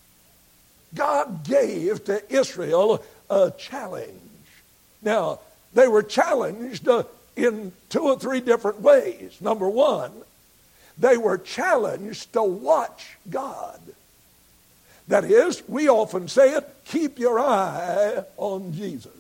God 0.95 1.45
gave 1.45 2.05
to 2.05 2.23
Israel 2.35 3.05
a 3.31 3.53
challenge. 3.57 4.11
Now, 5.03 5.41
they 5.75 5.89
were 5.89 6.03
challenged 6.03 6.89
in 7.37 7.73
two 7.89 8.03
or 8.03 8.19
three 8.19 8.41
different 8.41 8.81
ways. 8.81 9.39
Number 9.41 9.69
one, 9.69 10.13
they 10.99 11.17
were 11.17 11.39
challenged 11.39 12.33
to 12.35 12.43
watch 12.43 13.17
God. 13.29 13.81
That 15.09 15.25
is, 15.25 15.63
we 15.69 15.89
often 15.89 16.29
say 16.29 16.55
it, 16.55 16.69
keep 16.85 17.19
your 17.19 17.41
eye 17.41 18.25
on 18.37 18.73
Jesus. 18.73 19.13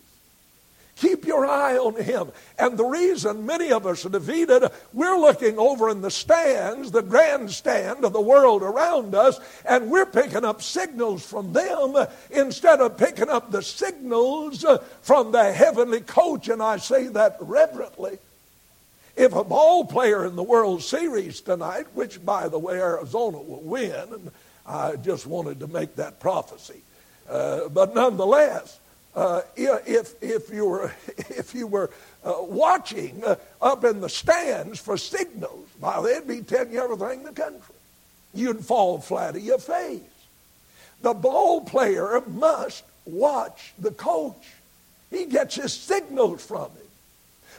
Keep 1.02 1.24
your 1.24 1.44
eye 1.44 1.76
on 1.76 2.00
him. 2.00 2.30
And 2.60 2.78
the 2.78 2.84
reason 2.84 3.44
many 3.44 3.72
of 3.72 3.88
us 3.88 4.06
are 4.06 4.08
defeated, 4.08 4.70
we're 4.92 5.18
looking 5.18 5.58
over 5.58 5.90
in 5.90 6.00
the 6.00 6.12
stands, 6.12 6.92
the 6.92 7.02
grandstand 7.02 8.04
of 8.04 8.12
the 8.12 8.20
world 8.20 8.62
around 8.62 9.12
us, 9.12 9.40
and 9.64 9.90
we're 9.90 10.06
picking 10.06 10.44
up 10.44 10.62
signals 10.62 11.26
from 11.26 11.52
them 11.52 12.06
instead 12.30 12.80
of 12.80 12.96
picking 12.96 13.28
up 13.28 13.50
the 13.50 13.62
signals 13.62 14.64
from 15.00 15.32
the 15.32 15.52
heavenly 15.52 16.02
coach. 16.02 16.48
And 16.48 16.62
I 16.62 16.76
say 16.76 17.08
that 17.08 17.36
reverently. 17.40 18.18
If 19.16 19.34
a 19.34 19.42
ball 19.42 19.84
player 19.84 20.24
in 20.24 20.36
the 20.36 20.44
World 20.44 20.84
Series 20.84 21.40
tonight, 21.40 21.86
which 21.94 22.24
by 22.24 22.46
the 22.46 22.60
way 22.60 22.74
Arizona 22.74 23.38
will 23.38 23.62
win, 23.62 24.06
and 24.12 24.30
I 24.64 24.94
just 24.94 25.26
wanted 25.26 25.58
to 25.60 25.66
make 25.66 25.96
that 25.96 26.20
prophecy, 26.20 26.80
uh, 27.28 27.68
but 27.70 27.92
nonetheless, 27.92 28.78
uh, 29.14 29.42
if, 29.56 30.14
if 30.22 30.50
you 30.50 30.66
were, 30.66 30.92
if 31.28 31.54
you 31.54 31.66
were 31.66 31.90
uh, 32.24 32.34
watching 32.40 33.22
uh, 33.24 33.36
up 33.60 33.84
in 33.84 34.00
the 34.00 34.08
stands 34.08 34.78
for 34.78 34.96
signals, 34.96 35.68
well, 35.80 36.02
they'd 36.02 36.26
be 36.26 36.42
telling 36.42 36.72
you 36.72 36.82
everything 36.82 37.20
in 37.20 37.24
the 37.24 37.32
country. 37.32 37.74
You'd 38.34 38.64
fall 38.64 38.98
flat 38.98 39.34
on 39.34 39.42
your 39.42 39.58
face. 39.58 40.00
The 41.02 41.12
ball 41.12 41.62
player 41.62 42.22
must 42.26 42.84
watch 43.04 43.74
the 43.78 43.90
coach. 43.90 44.54
He 45.10 45.26
gets 45.26 45.56
his 45.56 45.72
signals 45.72 46.44
from 46.44 46.70
him. 46.70 46.78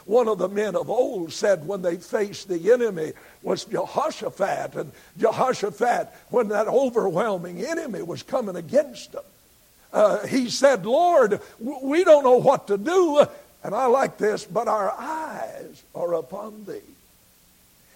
One 0.06 0.28
of 0.28 0.38
the 0.38 0.50
men 0.50 0.76
of 0.76 0.90
old 0.90 1.32
said 1.32 1.66
when 1.68 1.82
they 1.82 1.98
faced 1.98 2.50
the 2.50 2.74
enemy 2.74 3.14
was 3.42 3.66
Jehoshaphat. 3.66 4.76
And 4.76 4.92
Jehoshaphat, 5.18 6.10
when 6.30 6.50
that 6.50 6.68
overwhelming 6.68 7.66
enemy 7.66 8.02
was 8.02 8.24
coming 8.24 8.56
against 8.56 9.14
them, 9.14 9.24
uh, 9.94 10.26
he 10.26 10.50
said, 10.50 10.86
Lord, 10.86 11.40
we 11.60 12.04
don't 12.04 12.24
know 12.24 12.38
what 12.38 12.68
to 12.68 12.78
do. 12.78 13.26
And 13.64 13.74
I 13.74 13.86
like 13.86 14.18
this, 14.18 14.44
but 14.44 14.68
our 14.68 14.92
eyes 14.92 15.84
are 15.96 16.16
upon 16.16 16.66
thee. 16.66 16.82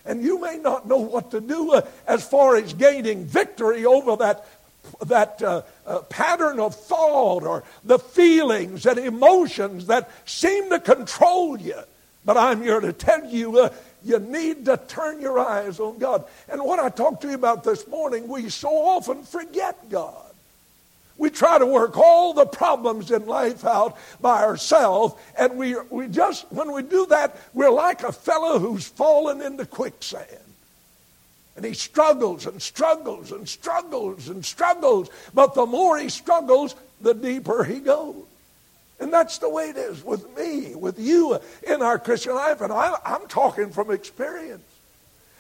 And 0.05 0.23
you 0.23 0.39
may 0.39 0.57
not 0.57 0.87
know 0.87 0.99
what 0.99 1.31
to 1.31 1.41
do 1.41 1.73
uh, 1.73 1.81
as 2.07 2.25
far 2.25 2.55
as 2.55 2.73
gaining 2.73 3.25
victory 3.25 3.85
over 3.85 4.15
that, 4.17 4.47
that 5.05 5.41
uh, 5.41 5.63
uh, 5.85 5.99
pattern 6.03 6.61
of 6.61 6.75
thought 6.75 7.43
or 7.43 7.63
the 7.83 7.99
feelings 7.99 8.85
and 8.85 8.97
emotions 8.97 9.87
that 9.87 10.09
seem 10.25 10.69
to 10.69 10.79
control 10.79 11.59
you. 11.59 11.75
But 12.23 12.37
I'm 12.37 12.61
here 12.61 12.79
to 12.79 12.93
tell 12.93 13.25
you, 13.25 13.59
uh, 13.59 13.73
you 14.05 14.19
need 14.19 14.65
to 14.65 14.77
turn 14.77 15.19
your 15.19 15.39
eyes 15.39 15.79
on 15.81 15.97
God. 15.97 16.23
And 16.47 16.63
what 16.63 16.79
I 16.79 16.87
talked 16.87 17.23
to 17.23 17.27
you 17.27 17.35
about 17.35 17.65
this 17.65 17.85
morning, 17.87 18.29
we 18.29 18.49
so 18.49 18.69
often 18.69 19.23
forget 19.23 19.89
God. 19.89 20.26
We 21.17 21.29
try 21.29 21.57
to 21.57 21.65
work 21.65 21.97
all 21.97 22.33
the 22.33 22.45
problems 22.45 23.11
in 23.11 23.25
life 23.25 23.65
out 23.65 23.97
by 24.21 24.43
ourselves, 24.43 25.15
and 25.37 25.57
we, 25.57 25.75
we 25.89 26.07
just, 26.07 26.51
when 26.51 26.71
we 26.71 26.83
do 26.83 27.07
that, 27.07 27.37
we're 27.53 27.71
like 27.71 28.03
a 28.03 28.11
fellow 28.11 28.59
who's 28.59 28.87
fallen 28.87 29.41
into 29.41 29.65
quicksand. 29.65 30.27
And 31.55 31.65
he 31.65 31.73
struggles 31.73 32.45
and 32.45 32.61
struggles 32.61 33.31
and 33.31 33.49
struggles 33.49 34.29
and 34.29 34.45
struggles, 34.45 35.09
but 35.33 35.55
the 35.55 35.65
more 35.65 35.97
he 35.97 36.09
struggles, 36.09 36.75
the 37.01 37.15
deeper 37.15 37.63
he 37.63 37.79
goes. 37.79 38.23
And 38.99 39.11
that's 39.11 39.39
the 39.39 39.49
way 39.49 39.69
it 39.69 39.77
is 39.77 40.03
with 40.03 40.35
me, 40.37 40.75
with 40.75 40.99
you 40.99 41.39
in 41.67 41.81
our 41.81 41.99
Christian 41.99 42.35
life. 42.35 42.61
And 42.61 42.71
I, 42.73 42.95
I'm 43.05 43.27
talking 43.27 43.71
from 43.71 43.91
experience. 43.91 44.63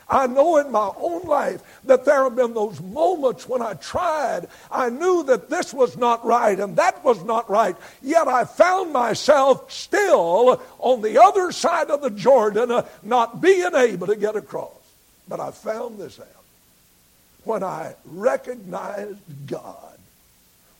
I 0.09 0.27
know 0.27 0.57
in 0.57 0.71
my 0.71 0.91
own 0.97 1.23
life 1.23 1.61
that 1.83 2.05
there 2.05 2.23
have 2.23 2.35
been 2.35 2.53
those 2.53 2.79
moments 2.79 3.47
when 3.47 3.61
I 3.61 3.73
tried. 3.73 4.47
I 4.71 4.89
knew 4.89 5.23
that 5.23 5.49
this 5.49 5.73
was 5.73 5.97
not 5.97 6.25
right 6.25 6.57
and 6.57 6.77
that 6.77 7.03
was 7.03 7.23
not 7.23 7.49
right. 7.49 7.75
Yet 8.01 8.27
I 8.27 8.45
found 8.45 8.93
myself 8.93 9.71
still 9.71 10.61
on 10.79 11.01
the 11.01 11.21
other 11.21 11.51
side 11.51 11.89
of 11.89 12.01
the 12.01 12.09
Jordan, 12.09 12.71
uh, 12.71 12.85
not 13.03 13.41
being 13.41 13.75
able 13.75 14.07
to 14.07 14.15
get 14.15 14.37
across. 14.37 14.71
But 15.27 15.41
I 15.41 15.51
found 15.51 15.99
this 15.99 16.19
out 16.19 16.27
when 17.43 17.63
I 17.63 17.95
recognized 18.05 19.19
God, 19.45 19.97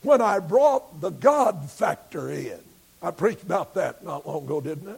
when 0.04 0.22
I 0.22 0.40
brought 0.40 1.02
the 1.02 1.10
God 1.10 1.70
factor 1.70 2.30
in. 2.30 2.60
I 3.02 3.12
preached 3.12 3.44
about 3.44 3.74
that 3.76 4.04
not 4.04 4.26
long 4.26 4.46
ago, 4.46 4.62
didn't 4.62 4.90
I? 4.90 4.96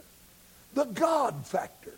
The 0.76 0.86
God 0.86 1.48
factor. 1.48 1.94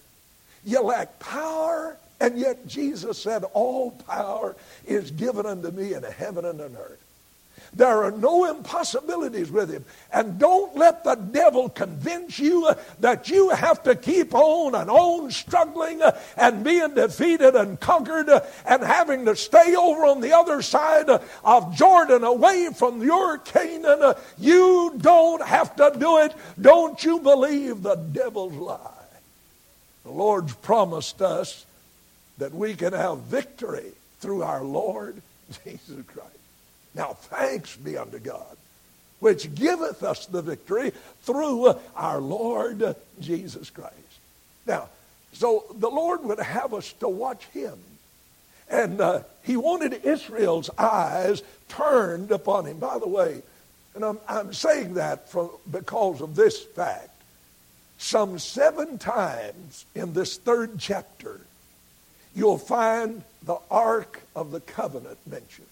You 0.63 0.81
lack 0.81 1.19
power 1.19 1.97
and 2.21 2.37
yet 2.37 2.67
Jesus 2.67 3.17
said, 3.17 3.43
All 3.53 3.91
power 3.91 4.55
is 4.85 5.09
given 5.11 5.45
unto 5.45 5.71
me 5.71 5.95
in 5.95 6.03
heaven 6.03 6.45
and 6.45 6.61
on 6.61 6.77
earth. 6.77 6.99
There 7.73 8.03
are 8.03 8.11
no 8.11 8.49
impossibilities 8.49 9.49
with 9.49 9.71
him. 9.71 9.85
And 10.11 10.37
don't 10.37 10.75
let 10.75 11.03
the 11.03 11.15
devil 11.15 11.69
convince 11.69 12.37
you 12.37 12.69
that 12.99 13.29
you 13.29 13.49
have 13.49 13.81
to 13.83 13.95
keep 13.95 14.35
on 14.35 14.75
and 14.75 14.89
on 14.89 15.31
struggling 15.31 16.01
and 16.35 16.63
being 16.63 16.93
defeated 16.93 17.55
and 17.55 17.79
conquered 17.79 18.29
and 18.65 18.83
having 18.83 19.25
to 19.25 19.35
stay 19.35 19.75
over 19.75 20.05
on 20.05 20.19
the 20.19 20.35
other 20.35 20.61
side 20.61 21.09
of 21.43 21.75
Jordan 21.75 22.25
away 22.25 22.69
from 22.75 23.01
your 23.01 23.37
Canaan. 23.37 24.15
You 24.37 24.93
don't 24.97 25.43
have 25.45 25.75
to 25.77 25.95
do 25.97 26.19
it. 26.19 26.33
Don't 26.59 27.01
you 27.03 27.19
believe 27.19 27.83
the 27.83 27.95
devil's 27.95 28.53
lie. 28.53 28.79
The 30.03 30.11
Lord's 30.11 30.53
promised 30.55 31.21
us 31.21 31.65
that 32.37 32.53
we 32.53 32.75
can 32.75 32.93
have 32.93 33.19
victory 33.19 33.91
through 34.19 34.43
our 34.43 34.63
Lord 34.63 35.21
Jesus 35.65 36.03
Christ. 36.05 36.29
Now, 36.93 37.13
thanks 37.13 37.75
be 37.75 37.97
unto 37.97 38.19
God, 38.19 38.57
which 39.19 39.53
giveth 39.55 40.03
us 40.03 40.25
the 40.25 40.41
victory 40.41 40.91
through 41.21 41.73
our 41.95 42.19
Lord 42.19 42.95
Jesus 43.19 43.69
Christ. 43.69 43.95
Now, 44.65 44.89
so 45.33 45.65
the 45.73 45.89
Lord 45.89 46.23
would 46.23 46.39
have 46.39 46.73
us 46.73 46.91
to 46.93 47.07
watch 47.07 47.45
Him. 47.47 47.77
And 48.69 48.99
uh, 48.99 49.21
He 49.43 49.55
wanted 49.55 50.05
Israel's 50.05 50.69
eyes 50.77 51.41
turned 51.69 52.31
upon 52.31 52.65
Him. 52.65 52.79
By 52.79 52.99
the 52.99 53.07
way, 53.07 53.41
and 53.95 54.05
I'm, 54.05 54.19
I'm 54.27 54.53
saying 54.53 54.95
that 54.95 55.29
from, 55.29 55.49
because 55.69 56.21
of 56.21 56.35
this 56.35 56.61
fact. 56.61 57.09
Some 57.97 58.39
seven 58.39 58.97
times 58.97 59.85
in 59.93 60.13
this 60.13 60.37
third 60.37 60.79
chapter, 60.79 61.41
you'll 62.35 62.57
find 62.57 63.23
the 63.43 63.57
Ark 63.69 64.21
of 64.35 64.51
the 64.51 64.59
Covenant 64.59 65.17
mentioned 65.25 65.67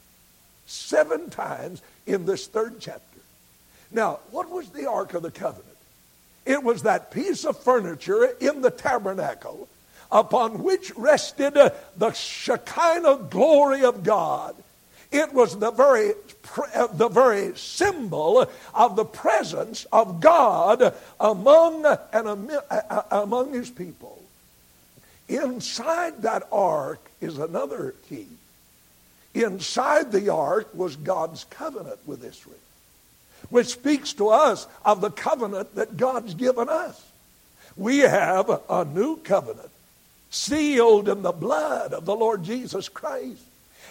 seven 0.65 1.29
times 1.29 1.81
in 2.05 2.25
this 2.25 2.47
third 2.47 2.75
chapter. 2.79 3.19
Now, 3.91 4.19
what 4.31 4.49
was 4.49 4.69
the 4.69 4.89
Ark 4.89 5.13
of 5.13 5.23
the 5.23 5.31
Covenant? 5.31 5.65
It 6.45 6.63
was 6.63 6.83
that 6.83 7.11
piece 7.11 7.45
of 7.45 7.57
furniture 7.57 8.25
in 8.39 8.61
the 8.61 8.71
tabernacle 8.71 9.67
upon 10.11 10.63
which 10.63 10.95
rested 10.95 11.55
uh, 11.57 11.71
the 11.97 12.11
Shekinah 12.11 13.27
glory 13.29 13.83
of 13.83 14.03
God. 14.03 14.55
It 15.11 15.33
was 15.33 15.57
the 15.57 15.71
very, 15.71 16.13
uh, 16.75 16.87
the 16.87 17.07
very 17.07 17.55
symbol 17.55 18.47
of 18.73 18.95
the 18.95 19.05
presence 19.05 19.85
of 19.91 20.19
God 20.19 20.93
among, 21.19 21.85
and 22.13 22.51
uh, 22.69 23.01
among 23.11 23.53
his 23.53 23.69
people. 23.69 24.18
Inside 25.29 26.23
that 26.23 26.47
ark 26.51 26.99
is 27.21 27.37
another 27.37 27.93
key. 28.09 28.27
Inside 29.35 30.11
the 30.11 30.29
ark 30.29 30.73
was 30.73 30.95
God's 30.95 31.45
covenant 31.51 31.99
with 32.07 32.25
Israel, 32.25 32.57
which 33.49 33.67
speaks 33.67 34.13
to 34.13 34.29
us 34.29 34.67
of 34.83 35.01
the 35.01 35.11
covenant 35.11 35.75
that 35.75 35.97
God's 35.97 36.33
given 36.33 36.67
us. 36.67 37.01
We 37.77 37.99
have 37.99 38.49
a 38.67 38.85
new 38.85 39.17
covenant 39.17 39.69
sealed 40.31 41.07
in 41.07 41.21
the 41.21 41.31
blood 41.31 41.93
of 41.93 42.05
the 42.05 42.15
Lord 42.15 42.43
Jesus 42.43 42.89
Christ. 42.89 43.43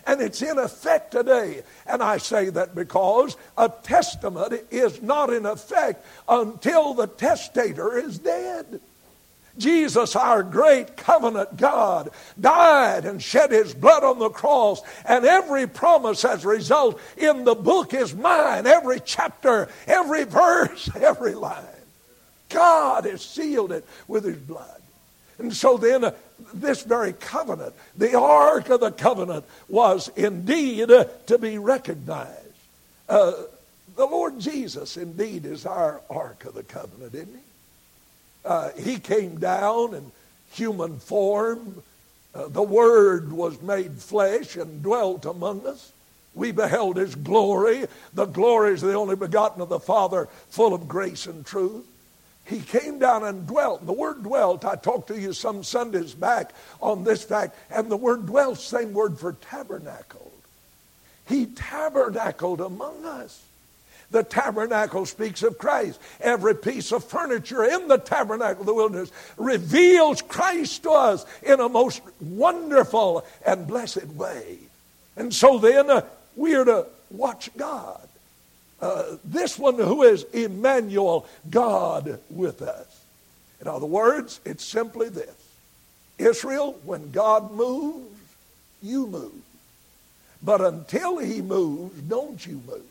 And 0.06 0.20
it's 0.20 0.42
in 0.42 0.58
effect 0.58 1.12
today. 1.12 1.62
And 1.86 2.02
I 2.02 2.18
say 2.18 2.50
that 2.50 2.74
because 2.74 3.36
a 3.56 3.68
testament 3.68 4.60
is 4.70 5.02
not 5.02 5.32
in 5.32 5.46
effect 5.46 6.04
until 6.28 6.94
the 6.94 7.06
testator 7.06 7.96
is 7.96 8.18
dead. 8.18 8.80
Jesus, 9.58 10.16
our 10.16 10.42
great 10.42 10.96
covenant 10.96 11.56
God, 11.56 12.10
died 12.40 13.04
and 13.04 13.22
shed 13.22 13.50
his 13.50 13.74
blood 13.74 14.04
on 14.04 14.18
the 14.18 14.30
cross, 14.30 14.80
and 15.04 15.24
every 15.24 15.66
promise 15.66 16.24
as 16.24 16.44
a 16.44 16.48
result 16.48 17.00
in 17.16 17.44
the 17.44 17.54
book 17.54 17.92
is 17.92 18.14
mine. 18.14 18.66
Every 18.66 19.00
chapter, 19.00 19.68
every 19.86 20.24
verse, 20.24 20.88
every 20.96 21.34
line. 21.34 21.64
God 22.48 23.04
has 23.04 23.22
sealed 23.22 23.72
it 23.72 23.86
with 24.06 24.24
his 24.24 24.38
blood. 24.38 24.80
And 25.38 25.54
so 25.54 25.76
then, 25.76 26.04
uh, 26.04 26.12
this 26.54 26.82
very 26.82 27.12
covenant, 27.12 27.74
the 27.96 28.18
Ark 28.18 28.70
of 28.70 28.80
the 28.80 28.90
Covenant, 28.90 29.44
was 29.68 30.08
indeed 30.16 30.90
uh, 30.90 31.04
to 31.26 31.38
be 31.38 31.58
recognized. 31.58 32.32
Uh, 33.08 33.32
the 33.96 34.06
Lord 34.06 34.38
Jesus, 34.38 34.96
indeed, 34.96 35.44
is 35.44 35.66
our 35.66 36.00
Ark 36.10 36.44
of 36.44 36.54
the 36.54 36.62
Covenant, 36.62 37.14
isn't 37.14 37.34
he? 37.34 37.47
Uh, 38.48 38.70
he 38.78 38.98
came 38.98 39.38
down 39.38 39.92
in 39.92 40.10
human 40.52 40.98
form. 40.98 41.82
Uh, 42.34 42.48
the 42.48 42.62
Word 42.62 43.30
was 43.30 43.60
made 43.60 43.92
flesh 43.92 44.56
and 44.56 44.82
dwelt 44.82 45.26
among 45.26 45.66
us. 45.66 45.92
We 46.34 46.52
beheld 46.52 46.96
his 46.96 47.14
glory. 47.14 47.84
The 48.14 48.24
glory 48.24 48.72
is 48.72 48.80
the 48.80 48.94
only 48.94 49.16
begotten 49.16 49.60
of 49.60 49.68
the 49.68 49.78
Father, 49.78 50.28
full 50.48 50.72
of 50.72 50.88
grace 50.88 51.26
and 51.26 51.44
truth. 51.44 51.84
He 52.46 52.60
came 52.60 52.98
down 52.98 53.22
and 53.22 53.46
dwelt. 53.46 53.84
The 53.84 53.92
word 53.92 54.22
dwelt, 54.22 54.64
I 54.64 54.76
talked 54.76 55.08
to 55.08 55.20
you 55.20 55.34
some 55.34 55.62
Sundays 55.62 56.14
back 56.14 56.54
on 56.80 57.04
this 57.04 57.22
fact, 57.22 57.54
and 57.70 57.90
the 57.90 57.98
word 57.98 58.24
dwelt, 58.24 58.58
same 58.58 58.94
word 58.94 59.18
for 59.18 59.34
tabernacled. 59.34 60.32
He 61.26 61.44
tabernacled 61.44 62.62
among 62.62 63.04
us. 63.04 63.42
The 64.10 64.22
tabernacle 64.22 65.04
speaks 65.04 65.42
of 65.42 65.58
Christ. 65.58 66.00
Every 66.20 66.54
piece 66.54 66.92
of 66.92 67.04
furniture 67.04 67.64
in 67.64 67.88
the 67.88 67.98
tabernacle 67.98 68.62
of 68.62 68.66
the 68.66 68.74
wilderness 68.74 69.12
reveals 69.36 70.22
Christ 70.22 70.84
to 70.84 70.90
us 70.90 71.26
in 71.42 71.60
a 71.60 71.68
most 71.68 72.00
wonderful 72.20 73.26
and 73.44 73.66
blessed 73.66 74.06
way. 74.08 74.58
And 75.16 75.34
so 75.34 75.58
then 75.58 75.90
uh, 75.90 76.06
we 76.36 76.54
are 76.54 76.64
to 76.64 76.86
watch 77.10 77.50
God. 77.56 78.08
Uh, 78.80 79.16
this 79.24 79.58
one 79.58 79.74
who 79.74 80.04
is 80.04 80.22
Emmanuel, 80.32 81.26
God 81.50 82.18
with 82.30 82.62
us. 82.62 82.86
In 83.60 83.66
other 83.66 83.86
words, 83.86 84.40
it's 84.44 84.64
simply 84.64 85.08
this 85.08 85.34
Israel, 86.16 86.78
when 86.84 87.10
God 87.10 87.52
moves, 87.52 88.18
you 88.82 89.06
move. 89.06 89.32
But 90.42 90.60
until 90.60 91.18
he 91.18 91.42
moves, 91.42 92.00
don't 92.02 92.44
you 92.46 92.62
move. 92.66 92.82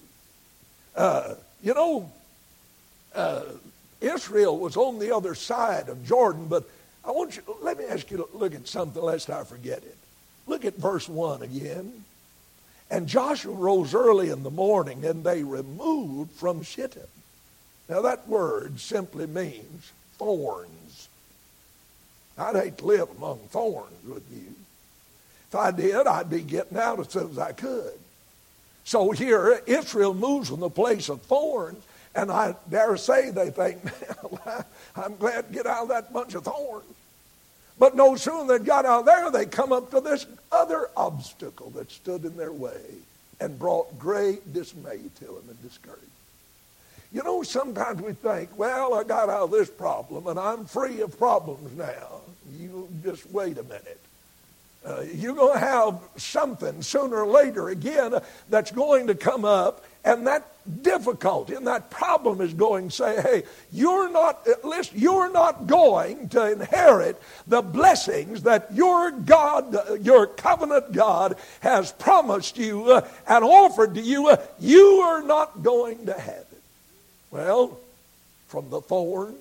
Uh, 0.98 1.36
you 1.62 1.76
know, 1.76 2.12
uh, 3.14 3.44
Israel 4.02 4.58
was 4.58 4.76
on 4.76 4.98
the 5.00 5.16
other 5.16 5.36
side 5.36 5.90
of 5.90 6.06
Jordan, 6.06 6.48
but 6.48 6.68
I 7.06 7.12
want 7.12 7.38
you, 7.38 7.44
let 7.62 7.78
me 7.78 7.86
ask 7.86 8.10
you 8.12 8.18
to 8.18 8.28
look 8.34 8.54
at 8.54 8.68
something 8.68 9.02
lest 9.02 9.30
I 9.30 9.44
forget 9.44 9.78
it. 9.80 9.96
Look 10.48 10.66
at 10.66 10.76
verse 10.76 11.08
1 11.08 11.44
again. 11.44 12.04
And 12.90 13.08
Joshua 13.08 13.54
rose 13.54 13.94
early 13.94 14.30
in 14.30 14.44
the 14.44 14.50
morning, 14.50 15.06
and 15.06 15.24
they 15.24 15.44
removed 15.44 16.32
from 16.32 16.64
Shittim. 16.64 17.04
Now, 17.90 18.02
that 18.02 18.28
word 18.28 18.80
simply 18.80 19.28
means 19.28 19.92
thorns. 20.18 21.10
I'd 22.38 22.56
hate 22.56 22.78
to 22.80 22.86
live 22.86 23.10
among 23.18 23.40
thorns 23.50 24.06
with 24.06 24.24
you. 24.32 24.54
If 25.50 25.56
I 25.56 25.72
did, 25.72 26.08
I'd 26.08 26.30
be 26.30 26.42
getting 26.42 26.78
out 26.78 27.00
as 27.00 27.10
soon 27.10 27.30
as 27.32 27.40
I 27.40 27.52
could. 27.52 27.94
So 28.88 29.12
here, 29.12 29.62
Israel 29.66 30.14
moves 30.14 30.48
from 30.48 30.62
the 30.62 30.70
place 30.70 31.10
of 31.10 31.22
thorns, 31.24 31.84
and 32.16 32.32
I 32.32 32.56
dare 32.70 32.96
say 32.96 33.32
they 33.32 33.50
think, 33.50 33.82
I'm 34.96 35.18
glad 35.18 35.50
to 35.50 35.54
get 35.54 35.66
out 35.66 35.84
of 35.84 35.90
that 35.90 36.14
bunch 36.14 36.36
of 36.36 36.46
thorns. 36.46 36.86
But 37.78 37.98
no 37.98 38.16
sooner 38.16 38.58
they 38.58 38.64
got 38.64 38.86
out 38.86 39.04
there, 39.04 39.30
they 39.30 39.46
come 39.46 39.74
up 39.74 39.92
to 39.92 40.00
this 40.00 40.26
other 40.54 40.90
obstacle 40.96 41.70
that 41.72 41.92
stood 41.92 42.24
in 42.24 42.38
their 42.38 42.54
way 42.54 42.80
and 43.42 43.60
brought 43.60 44.00
great 44.00 44.54
dismay 44.54 45.02
to 45.20 45.26
them 45.26 45.44
and 45.50 45.62
discouragement. 45.62 46.08
You 47.12 47.24
know, 47.24 47.44
sometimes 47.44 48.02
we 48.02 48.14
think, 48.14 48.58
well, 48.58 48.94
I 48.94 49.04
got 49.04 49.28
out 49.28 49.44
of 49.44 49.52
this 49.52 49.70
problem 49.70 50.28
and 50.28 50.40
I'm 50.40 50.64
free 50.64 51.02
of 51.02 51.20
problems 51.20 51.78
now. 51.78 52.22
You 52.58 52.88
just 53.04 53.30
wait 53.32 53.58
a 53.58 53.64
minute. 53.64 54.00
Uh, 54.88 55.04
you're 55.14 55.36
going 55.36 55.54
to 55.54 55.60
have 55.60 56.00
something 56.16 56.82
sooner 56.82 57.18
or 57.18 57.28
later 57.28 57.70
again 57.70 58.14
that's 58.50 58.72
going 58.72 59.08
to 59.08 59.16
come 59.16 59.44
up, 59.44 59.84
and 60.06 60.26
that 60.28 60.48
difficulty 60.82 61.56
and 61.56 61.68
that 61.68 61.90
problem 61.90 62.40
is 62.40 62.54
going 62.54 62.90
to 62.90 62.96
say, 62.96 63.22
hey, 63.22 63.44
you're 63.72 64.10
not, 64.10 64.48
least 64.64 64.94
you're 64.94 65.32
not 65.32 65.68
going 65.68 66.30
to 66.30 66.52
inherit 66.52 67.22
the 67.48 67.62
blessings 67.62 68.44
that 68.44 68.74
your 68.74 69.12
God, 69.12 69.76
your 70.06 70.28
covenant 70.28 70.94
God, 70.94 71.36
has 71.60 71.92
promised 71.94 72.58
you 72.58 72.92
uh, 72.92 73.08
and 73.28 73.44
offered 73.44 73.96
to 73.96 74.02
you. 74.02 74.30
Uh, 74.30 74.38
you 74.60 75.02
are 75.02 75.24
not 75.24 75.64
going 75.64 76.06
to 76.06 76.14
have 76.14 76.46
it. 76.52 76.62
Well, 77.32 77.78
from 78.48 78.70
the 78.70 78.82
thorns 78.82 79.36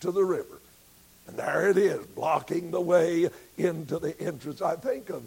to 0.00 0.10
the 0.10 0.24
river. 0.24 0.58
And 1.28 1.36
there 1.36 1.68
it 1.68 1.76
is, 1.76 2.04
blocking 2.06 2.70
the 2.70 2.80
way 2.80 3.28
into 3.58 3.98
the 3.98 4.18
entrance. 4.20 4.62
I 4.62 4.76
think 4.76 5.10
of, 5.10 5.22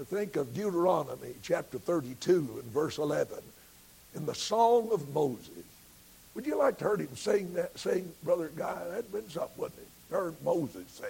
I 0.00 0.04
think 0.04 0.36
of 0.36 0.54
Deuteronomy 0.54 1.34
chapter 1.42 1.78
32 1.78 2.60
and 2.62 2.72
verse 2.72 2.98
11 2.98 3.36
in 4.14 4.26
the 4.26 4.34
Song 4.34 4.90
of 4.92 5.12
Moses. 5.12 5.50
Would 6.34 6.46
you 6.46 6.56
like 6.56 6.78
to 6.78 6.84
hear 6.84 6.96
him 6.96 7.16
sing 7.16 7.52
that, 7.54 7.76
sing, 7.78 8.10
Brother 8.22 8.50
Guy? 8.56 8.78
That'd 8.90 9.12
been 9.12 9.28
something, 9.28 9.50
wouldn't 9.56 9.80
it? 9.80 10.14
Heard 10.14 10.34
Moses 10.44 10.86
sing. 10.88 11.08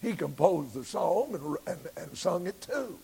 He 0.00 0.14
composed 0.14 0.74
the 0.74 0.84
song 0.84 1.34
and, 1.34 1.56
and, 1.66 1.88
and 1.96 2.16
sung 2.16 2.46
it 2.46 2.60
too. 2.60 2.96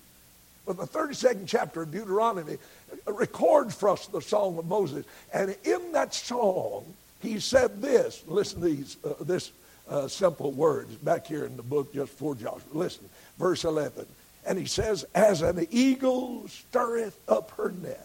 But 0.64 0.76
the 0.76 0.86
32nd 0.86 1.48
chapter 1.48 1.82
of 1.82 1.90
Deuteronomy 1.90 2.58
records 3.06 3.74
for 3.74 3.88
us 3.88 4.06
the 4.06 4.20
Song 4.20 4.56
of 4.58 4.66
Moses. 4.66 5.04
And 5.34 5.56
in 5.64 5.92
that 5.92 6.14
song, 6.14 6.84
he 7.20 7.40
said 7.40 7.82
this. 7.82 8.22
Listen 8.28 8.60
to 8.60 8.66
these, 8.68 8.96
uh, 9.04 9.14
this 9.24 9.50
uh, 9.92 10.08
simple 10.08 10.50
words 10.52 10.94
back 10.96 11.26
here 11.26 11.44
in 11.44 11.56
the 11.56 11.62
book 11.62 11.92
just 11.92 12.12
for 12.12 12.34
Joshua. 12.34 12.62
Listen, 12.72 13.08
verse 13.38 13.64
11. 13.64 14.06
And 14.46 14.58
he 14.58 14.64
says, 14.64 15.04
As 15.14 15.42
an 15.42 15.66
eagle 15.70 16.48
stirreth 16.48 17.18
up 17.28 17.50
her 17.52 17.70
nest, 17.70 17.98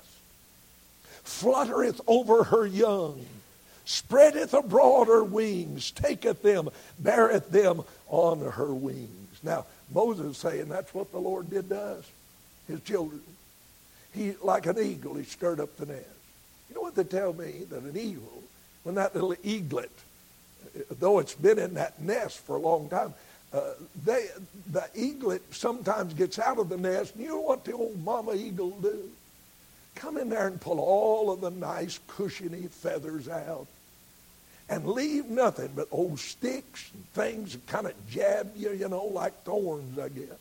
fluttereth 1.24 2.02
over 2.06 2.44
her 2.44 2.66
young, 2.66 3.26
spreadeth 3.86 4.54
abroad 4.54 5.08
her 5.08 5.24
wings, 5.24 5.92
taketh 5.92 6.42
them, 6.42 6.70
beareth 7.00 7.50
them 7.52 7.84
on 8.10 8.42
her 8.42 8.74
wings. 8.74 9.40
Now, 9.42 9.66
Moses 9.94 10.32
is 10.32 10.38
saying 10.38 10.68
that's 10.68 10.94
what 10.94 11.12
the 11.12 11.20
Lord 11.20 11.50
did 11.50 11.70
to 11.70 11.80
us, 11.80 12.12
his 12.68 12.82
children. 12.82 13.22
He, 14.14 14.34
like 14.44 14.66
an 14.66 14.78
eagle, 14.78 15.16
he 15.16 15.24
stirred 15.24 15.62
up 15.62 15.78
the 15.78 15.86
nest. 15.86 16.06
You 16.68 16.76
know 16.76 16.82
what 16.82 16.96
they 16.96 17.06
tell 17.06 17.32
me? 17.32 17.64
That 17.70 17.84
an 17.84 17.96
eagle, 17.96 18.44
when 18.84 18.96
that 18.96 19.16
little 19.16 19.36
eaglet 19.42 19.92
though 21.00 21.20
it's 21.20 21.34
been 21.34 21.60
in 21.60 21.74
that 21.76 22.02
nest 22.02 22.40
for 22.40 22.56
a 22.56 22.60
long 22.60 22.90
time, 22.90 23.14
uh, 23.54 23.72
they, 24.06 24.28
the 24.72 24.86
eaglet 24.96 25.42
sometimes 25.54 26.14
gets 26.14 26.38
out 26.38 26.60
of 26.60 26.70
the 26.70 26.78
nest. 26.78 27.16
And 27.16 27.24
you 27.24 27.30
know 27.30 27.42
what 27.42 27.64
the 27.64 27.74
old 27.74 28.04
mama 28.04 28.34
eagle 28.36 28.72
do? 28.72 29.10
Come 29.96 30.18
in 30.18 30.30
there 30.30 30.48
and 30.48 30.60
pull 30.60 30.80
all 30.80 31.32
of 31.32 31.42
the 31.42 31.50
nice 31.50 32.00
cushiony 32.08 32.68
feathers 32.68 33.28
out 33.28 33.68
and 34.70 34.86
leave 34.86 35.26
nothing 35.26 35.72
but 35.76 35.88
old 35.92 36.20
sticks 36.20 36.92
and 36.94 37.06
things 37.14 37.54
that 37.54 37.66
kind 37.68 37.88
of 37.88 37.94
jab 38.10 38.52
you, 38.56 38.72
you 38.74 38.90
know, 38.90 39.06
like 39.06 39.44
thorns, 39.44 39.98
I 39.98 40.10
guess. 40.10 40.38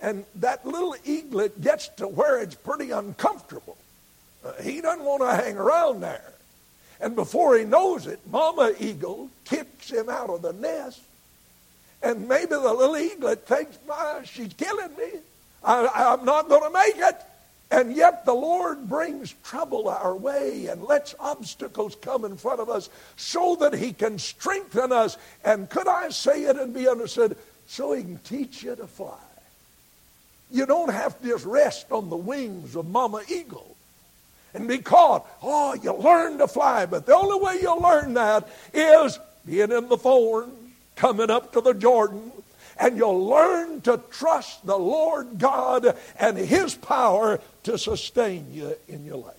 And 0.00 0.24
that 0.36 0.66
little 0.66 0.96
eaglet 1.04 1.60
gets 1.60 1.88
to 1.88 2.08
where 2.08 2.40
it's 2.40 2.56
pretty 2.56 2.90
uncomfortable. 2.90 3.76
Uh, 4.44 4.60
he 4.60 4.80
doesn't 4.80 5.04
want 5.04 5.22
to 5.22 5.36
hang 5.36 5.56
around 5.56 6.00
there. 6.00 6.32
And 7.02 7.16
before 7.16 7.58
he 7.58 7.64
knows 7.64 8.06
it, 8.06 8.20
Mama 8.30 8.72
Eagle 8.78 9.28
kicks 9.44 9.90
him 9.90 10.08
out 10.08 10.30
of 10.30 10.40
the 10.40 10.52
nest. 10.52 11.00
And 12.00 12.28
maybe 12.28 12.50
the 12.50 12.60
little 12.60 12.96
eaglet 12.96 13.44
thinks, 13.44 13.76
my, 13.88 14.20
she's 14.24 14.52
killing 14.54 14.96
me. 14.96 15.18
I, 15.64 15.88
I'm 16.14 16.24
not 16.24 16.48
going 16.48 16.62
to 16.62 16.70
make 16.70 16.96
it. 16.96 17.20
And 17.72 17.96
yet 17.96 18.24
the 18.24 18.34
Lord 18.34 18.88
brings 18.88 19.34
trouble 19.42 19.88
our 19.88 20.14
way 20.14 20.66
and 20.66 20.84
lets 20.84 21.14
obstacles 21.18 21.96
come 21.96 22.24
in 22.24 22.36
front 22.36 22.60
of 22.60 22.70
us 22.70 22.88
so 23.16 23.56
that 23.56 23.72
he 23.74 23.92
can 23.92 24.18
strengthen 24.18 24.92
us. 24.92 25.16
And 25.44 25.68
could 25.68 25.88
I 25.88 26.10
say 26.10 26.44
it 26.44 26.56
and 26.56 26.72
be 26.72 26.88
understood? 26.88 27.36
So 27.66 27.94
he 27.94 28.02
can 28.02 28.18
teach 28.18 28.62
you 28.62 28.76
to 28.76 28.86
fly. 28.86 29.18
You 30.50 30.66
don't 30.66 30.92
have 30.92 31.20
to 31.20 31.26
just 31.26 31.46
rest 31.46 31.90
on 31.90 32.10
the 32.10 32.16
wings 32.16 32.76
of 32.76 32.86
Mama 32.86 33.22
Eagle 33.28 33.71
and 34.54 34.68
be 34.68 34.78
caught. 34.78 35.26
Oh, 35.42 35.74
you 35.74 35.92
learn 35.94 36.38
to 36.38 36.48
fly, 36.48 36.86
but 36.86 37.06
the 37.06 37.14
only 37.14 37.40
way 37.40 37.58
you'll 37.60 37.80
learn 37.80 38.14
that 38.14 38.48
is 38.72 39.18
being 39.46 39.72
in 39.72 39.88
the 39.88 39.96
thorns, 39.96 40.52
coming 40.96 41.30
up 41.30 41.52
to 41.52 41.60
the 41.60 41.74
Jordan, 41.74 42.30
and 42.78 42.96
you'll 42.96 43.26
learn 43.26 43.80
to 43.82 44.00
trust 44.10 44.64
the 44.66 44.78
Lord 44.78 45.38
God 45.38 45.96
and 46.18 46.36
His 46.36 46.74
power 46.74 47.40
to 47.64 47.78
sustain 47.78 48.52
you 48.52 48.76
in 48.88 49.04
your 49.04 49.16
life. 49.16 49.34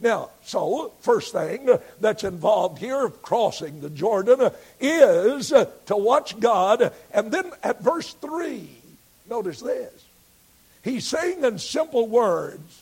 Now, 0.00 0.30
so, 0.44 0.92
first 1.00 1.32
thing 1.32 1.68
that's 2.00 2.24
involved 2.24 2.78
here 2.78 3.06
of 3.06 3.22
crossing 3.22 3.80
the 3.80 3.90
Jordan 3.90 4.50
is 4.80 5.48
to 5.50 5.96
watch 5.96 6.38
God. 6.40 6.92
And 7.12 7.30
then 7.30 7.52
at 7.62 7.82
verse 7.82 8.12
3, 8.14 8.68
notice 9.30 9.60
this. 9.60 10.04
He's 10.82 11.06
saying 11.06 11.44
in 11.44 11.60
simple 11.60 12.08
words, 12.08 12.81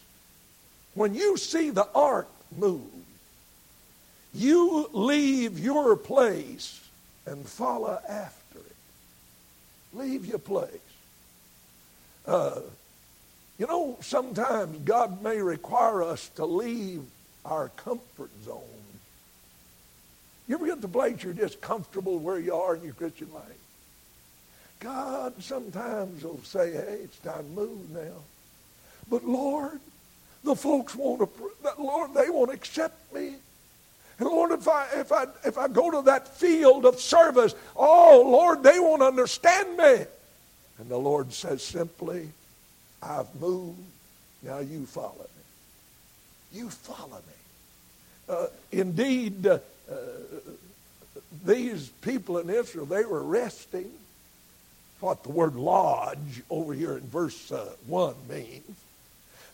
when 1.01 1.15
you 1.15 1.39
see 1.39 1.71
the 1.71 1.89
ark 1.95 2.29
move, 2.55 2.83
you 4.35 4.87
leave 4.93 5.59
your 5.59 5.97
place 5.97 6.79
and 7.25 7.49
follow 7.49 7.99
after 8.07 8.59
it. 8.59 8.77
Leave 9.95 10.27
your 10.27 10.39
place. 10.39 10.69
Uh, 12.27 12.61
you 13.59 13.67
know, 13.67 13.97
sometimes 14.03 14.77
God 14.85 15.23
may 15.23 15.41
require 15.41 16.03
us 16.03 16.29
to 16.37 16.45
leave 16.45 17.01
our 17.47 17.71
comfort 17.77 18.31
zone. 18.45 18.61
You 20.49 20.57
ever 20.57 20.67
get 20.67 20.75
to 20.75 20.81
the 20.83 20.89
place 20.89 21.23
you're 21.23 21.33
just 21.33 21.63
comfortable 21.63 22.19
where 22.19 22.39
you 22.39 22.55
are 22.55 22.77
in 22.77 22.85
your 22.85 22.93
Christian 22.93 23.33
life? 23.33 23.45
God 24.81 25.43
sometimes 25.43 26.25
will 26.25 26.43
say, 26.43 26.73
hey, 26.73 26.99
it's 27.05 27.19
time 27.21 27.39
to 27.39 27.61
move 27.63 27.91
now. 27.91 28.21
But 29.09 29.25
Lord, 29.25 29.81
the 30.45 30.57
folks 30.57 30.95
want 30.95 31.21
to, 31.21 31.83
Lord, 31.83 32.15
they 32.15 32.31
won't 32.31 32.53
accept 32.53 33.13
me. 33.15 33.35
And 34.19 34.29
Lord, 34.29 34.53
if 34.53 34.69
I, 34.69 34.87
if 34.97 35.13
I, 35.13 35.27
if 35.45 35.59
I 35.59 35.69
go 35.69 35.91
to 35.91 36.03
that 36.03 36.29
field 36.29 36.85
of 36.85 37.01
service, 37.01 37.55
oh, 37.75 38.23
Lord, 38.27 38.63
they 38.63 38.79
won't 38.79 39.03
understand 39.03 39.77
me. 39.77 40.05
And 40.79 40.89
the 40.89 40.99
Lord 40.99 41.33
says 41.33 41.63
simply, 41.63 42.29
I've 43.03 43.35
moved. 43.41 43.79
Now 44.43 44.59
you 44.59 44.87
follow 44.87 45.15
me. 45.19 46.59
You 46.59 46.71
follow 46.71 47.17
me. 47.17 48.35
Uh, 48.35 48.47
indeed, 48.73 49.47
uh, 49.47 49.59
uh, 49.91 49.97
these 51.45 51.89
people 52.03 52.39
in 52.39 52.51
Israel, 52.51 52.87
they 52.87 53.05
were 53.05 53.23
resting. 53.23 53.91
What 55.01 55.23
the 55.23 55.31
word 55.31 55.57
lodge 55.57 56.43
over 56.51 56.75
here 56.75 56.99
in 56.99 57.07
verse 57.07 57.51
uh, 57.51 57.73
1 57.87 58.15
means 58.29 58.77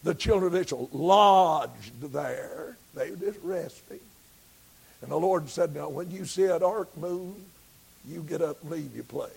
the 0.02 0.14
children 0.14 0.54
of 0.54 0.60
Israel 0.60 0.88
lodged 0.92 2.00
there. 2.12 2.76
They 2.94 3.10
were 3.10 3.16
just 3.16 3.38
resting. 3.42 4.00
And 5.02 5.10
the 5.10 5.16
Lord 5.16 5.48
said, 5.48 5.74
Now, 5.74 5.88
when 5.88 6.10
you 6.10 6.24
see 6.24 6.44
an 6.44 6.62
ark 6.62 6.96
move, 6.96 7.34
you 8.06 8.22
get 8.22 8.42
up 8.42 8.62
and 8.62 8.70
leave 8.70 8.94
your 8.94 9.04
place. 9.04 9.30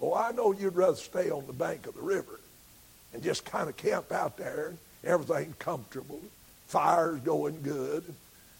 Oh, 0.00 0.14
I 0.14 0.32
know 0.32 0.52
you'd 0.52 0.74
rather 0.74 0.96
stay 0.96 1.30
on 1.30 1.46
the 1.46 1.52
bank 1.52 1.86
of 1.86 1.94
the 1.94 2.02
river 2.02 2.40
and 3.12 3.22
just 3.22 3.44
kind 3.44 3.68
of 3.68 3.76
camp 3.76 4.10
out 4.10 4.36
there. 4.36 4.74
And 5.02 5.12
everything's 5.12 5.54
comfortable. 5.56 6.20
Fire's 6.66 7.20
going 7.20 7.62
good. 7.62 8.02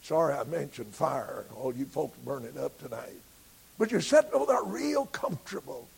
Sorry 0.02 0.34
I 0.34 0.44
mentioned 0.44 0.94
fire. 0.94 1.44
All 1.56 1.74
you 1.74 1.84
folks 1.84 2.18
burning 2.18 2.58
up 2.58 2.78
tonight. 2.78 3.10
But 3.78 3.90
you're 3.90 4.00
sitting 4.00 4.32
over 4.32 4.52
there 4.52 4.62
real 4.62 5.06
comfortable. 5.06 5.88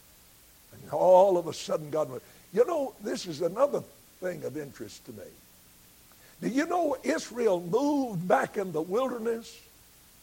And 0.72 0.90
all 0.92 1.36
of 1.36 1.46
a 1.46 1.52
sudden 1.52 1.90
God 1.90 2.10
went, 2.10 2.22
you 2.52 2.64
know, 2.66 2.94
this 3.02 3.26
is 3.26 3.40
another 3.40 3.82
thing 4.20 4.44
of 4.44 4.56
interest 4.56 5.04
to 5.06 5.12
me. 5.12 5.24
Do 6.40 6.48
you 6.48 6.66
know 6.66 6.96
Israel 7.02 7.60
moved 7.60 8.26
back 8.26 8.56
in 8.56 8.72
the 8.72 8.82
wilderness 8.82 9.60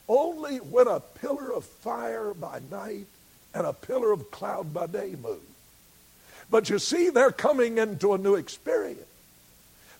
only 0.07 0.57
when 0.57 0.87
a 0.87 0.99
pillar 0.99 1.51
of 1.53 1.65
fire 1.65 2.33
by 2.33 2.59
night 2.69 3.07
and 3.53 3.65
a 3.65 3.73
pillar 3.73 4.11
of 4.11 4.31
cloud 4.31 4.73
by 4.73 4.87
day 4.87 5.15
moved? 5.21 5.41
But 6.49 6.69
you 6.69 6.79
see, 6.79 7.09
they're 7.09 7.31
coming 7.31 7.77
into 7.77 8.13
a 8.13 8.17
new 8.17 8.35
experience. 8.35 8.99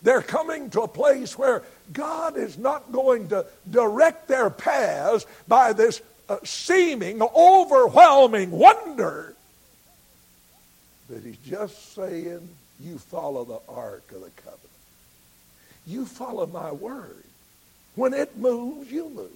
They're 0.04 0.22
coming 0.22 0.70
to 0.72 0.82
a 0.82 0.88
place 0.88 1.38
where 1.38 1.64
God 1.94 2.36
is 2.36 2.58
not 2.58 2.92
going 2.92 3.30
to 3.30 3.46
direct 3.70 4.28
their 4.28 4.50
paths 4.50 5.26
by 5.48 5.74
this 5.74 6.02
uh, 6.28 6.38
seeming 6.44 7.22
overwhelming 7.22 8.52
wonder. 8.52 9.36
But 11.10 11.22
He's 11.24 11.38
just 11.38 11.94
saying, 11.94 12.50
you 12.80 12.98
follow 12.98 13.46
the 13.46 13.60
ark 13.72 14.04
of 14.12 14.22
the 14.22 14.32
covenant. 14.42 14.61
You 15.86 16.06
follow 16.06 16.46
my 16.46 16.72
word. 16.72 17.24
When 17.96 18.14
it 18.14 18.38
moves, 18.38 18.92
you 18.92 19.10
move. 19.10 19.32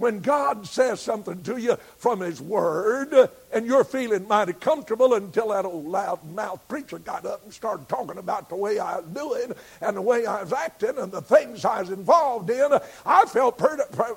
when 0.00 0.20
God 0.20 0.66
says 0.66 0.98
something 0.98 1.42
to 1.42 1.58
you 1.58 1.76
from 1.98 2.20
His 2.20 2.40
Word 2.40 3.28
and 3.52 3.66
you're 3.66 3.84
feeling 3.84 4.26
mighty 4.26 4.54
comfortable 4.54 5.12
until 5.12 5.48
that 5.48 5.66
old 5.66 5.86
loud 5.86 6.24
mouth 6.32 6.66
preacher 6.68 6.98
got 6.98 7.26
up 7.26 7.44
and 7.44 7.52
started 7.52 7.86
talking 7.86 8.16
about 8.16 8.48
the 8.48 8.56
way 8.56 8.78
I 8.78 9.00
was 9.00 9.04
doing 9.10 9.52
and 9.82 9.96
the 9.98 10.02
way 10.02 10.24
I 10.24 10.42
was 10.42 10.54
acting 10.54 10.96
and 10.96 11.12
the 11.12 11.20
things 11.20 11.66
I 11.66 11.80
was 11.80 11.90
involved 11.90 12.48
in, 12.48 12.78
I 13.04 13.26
felt 13.26 13.62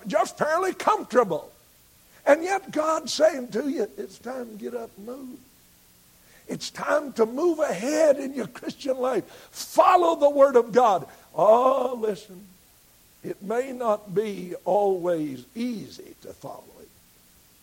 just 0.08 0.38
fairly 0.38 0.74
comfortable. 0.74 1.52
And 2.26 2.42
yet 2.42 2.72
God's 2.72 3.12
saying 3.12 3.50
to 3.50 3.70
you, 3.70 3.86
it's 3.98 4.18
time 4.18 4.52
to 4.52 4.64
get 4.64 4.74
up 4.74 4.90
and 4.96 5.06
move. 5.06 5.38
It's 6.54 6.70
time 6.70 7.14
to 7.14 7.26
move 7.26 7.58
ahead 7.58 8.18
in 8.18 8.36
your 8.36 8.46
Christian 8.46 9.00
life. 9.00 9.26
Follow 9.50 10.20
the 10.20 10.30
Word 10.30 10.56
of 10.56 10.72
God. 10.72 11.08
Oh, 11.34 11.98
listen. 12.00 12.46
It 13.24 13.42
may 13.42 13.72
not 13.72 14.14
be 14.14 14.54
always 14.64 15.46
easy 15.56 16.14
to 16.22 16.28
follow 16.32 16.64
it, 16.80 16.90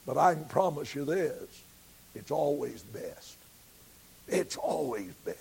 but 0.05 0.19
I 0.19 0.35
can 0.35 0.45
promise 0.47 0.93
you 0.93 1.05
this 1.05 1.63
it's 2.17 2.33
always 2.33 2.83
best. 2.83 3.37
It's 4.27 4.57
always 4.57 5.13
best. 5.25 5.39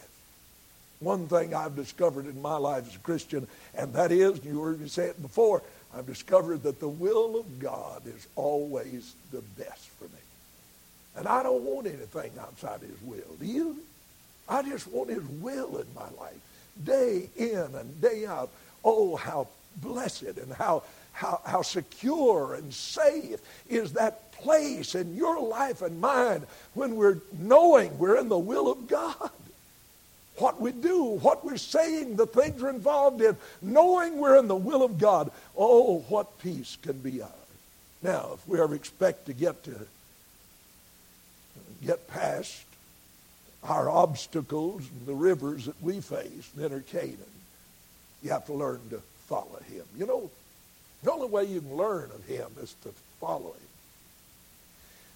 One 0.99 1.27
thing 1.27 1.55
I've 1.55 1.75
discovered 1.75 2.27
in 2.27 2.39
my 2.43 2.57
life 2.57 2.87
as 2.87 2.97
a 2.97 2.99
Christian, 2.99 3.47
and 3.73 3.91
that 3.95 4.11
is, 4.11 4.45
you 4.45 4.61
heard 4.61 4.79
me 4.79 4.89
say 4.89 5.05
it 5.05 5.19
before, 5.23 5.63
I've 5.97 6.05
discovered 6.05 6.61
that 6.63 6.79
the 6.79 6.87
will 6.87 7.39
of 7.39 7.57
God 7.57 8.05
is 8.05 8.27
always 8.35 9.15
the 9.31 9.41
best 9.57 9.89
for 9.97 10.03
me. 10.03 10.28
And 11.19 11.27
I 11.27 11.43
don't 11.43 11.63
want 11.63 11.85
anything 11.85 12.31
outside 12.39 12.79
His 12.79 13.01
will. 13.03 13.35
Do 13.41 13.45
you? 13.45 13.77
I 14.47 14.63
just 14.63 14.87
want 14.87 15.09
His 15.09 15.23
will 15.41 15.77
in 15.77 15.85
my 15.93 16.07
life, 16.17 16.39
day 16.85 17.29
in 17.35 17.75
and 17.75 18.01
day 18.01 18.25
out. 18.25 18.49
Oh, 18.85 19.17
how 19.17 19.49
blessed 19.81 20.37
and 20.37 20.53
how, 20.53 20.83
how, 21.11 21.41
how 21.45 21.61
secure 21.61 22.53
and 22.53 22.73
safe 22.73 23.41
is 23.67 23.93
that 23.93 24.31
place 24.31 24.95
in 24.95 25.17
your 25.17 25.41
life 25.41 25.81
and 25.81 25.99
mine 25.99 26.43
when 26.73 26.95
we're 26.95 27.17
knowing 27.37 27.97
we're 27.99 28.17
in 28.17 28.29
the 28.29 28.39
will 28.39 28.71
of 28.71 28.87
God. 28.87 29.29
What 30.37 30.61
we 30.61 30.71
do, 30.71 31.03
what 31.03 31.43
we're 31.43 31.57
saying, 31.57 32.15
the 32.15 32.27
things 32.27 32.61
we're 32.61 32.69
involved 32.69 33.21
in, 33.21 33.35
knowing 33.61 34.19
we're 34.19 34.37
in 34.37 34.47
the 34.47 34.55
will 34.55 34.83
of 34.83 34.97
God. 34.97 35.31
Oh, 35.57 35.99
what 36.07 36.39
peace 36.39 36.77
can 36.81 36.97
be 36.99 37.21
ours. 37.21 37.31
Now, 38.01 38.29
if 38.35 38.47
we 38.47 38.61
ever 38.61 38.73
expect 38.73 39.25
to 39.25 39.33
get 39.33 39.65
to 39.65 39.85
get 41.85 42.07
past 42.07 42.63
our 43.63 43.89
obstacles 43.89 44.81
and 44.81 45.05
the 45.05 45.13
rivers 45.13 45.65
that 45.65 45.81
we 45.81 46.01
face 46.01 46.49
and 46.55 46.65
enter 46.65 46.81
Canaan, 46.81 47.17
you 48.23 48.31
have 48.31 48.45
to 48.45 48.53
learn 48.53 48.79
to 48.89 49.01
follow 49.27 49.59
him. 49.67 49.83
You 49.97 50.05
know, 50.05 50.31
the 51.03 51.11
only 51.11 51.27
way 51.27 51.45
you 51.45 51.61
can 51.61 51.75
learn 51.75 52.11
of 52.11 52.25
him 52.25 52.47
is 52.61 52.75
to 52.83 52.89
follow 53.19 53.51
him. 53.51 53.69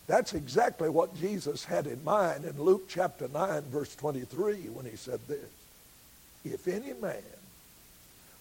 That's 0.08 0.34
exactly 0.34 0.90
what 0.90 1.16
Jesus 1.16 1.64
had 1.64 1.88
in 1.88 2.04
mind 2.04 2.44
in 2.44 2.62
Luke 2.62 2.90
chapter 2.90 3.28
9, 3.28 3.62
verse 3.64 3.96
23, 3.96 4.56
when 4.74 4.86
he 4.86 4.98
said 4.98 5.20
this 5.28 5.50
If 6.44 6.68
any 6.68 6.94
man 6.94 7.24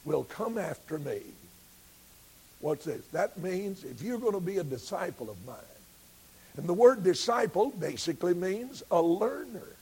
will 0.04 0.24
come 0.24 0.58
after 0.58 0.98
me, 0.98 1.20
what's 2.60 2.84
this? 2.84 3.06
That 3.12 3.38
means 3.38 3.84
if 3.84 4.02
you're 4.02 4.18
going 4.18 4.34
to 4.34 4.40
be 4.40 4.58
a 4.58 4.64
disciple 4.64 5.30
of 5.30 5.36
mine, 5.46 5.56
and 6.56 6.68
the 6.68 6.74
word 6.74 7.02
disciple 7.02 7.70
basically 7.78 8.34
means 8.34 8.82
a 8.90 9.00
learner. 9.00 9.76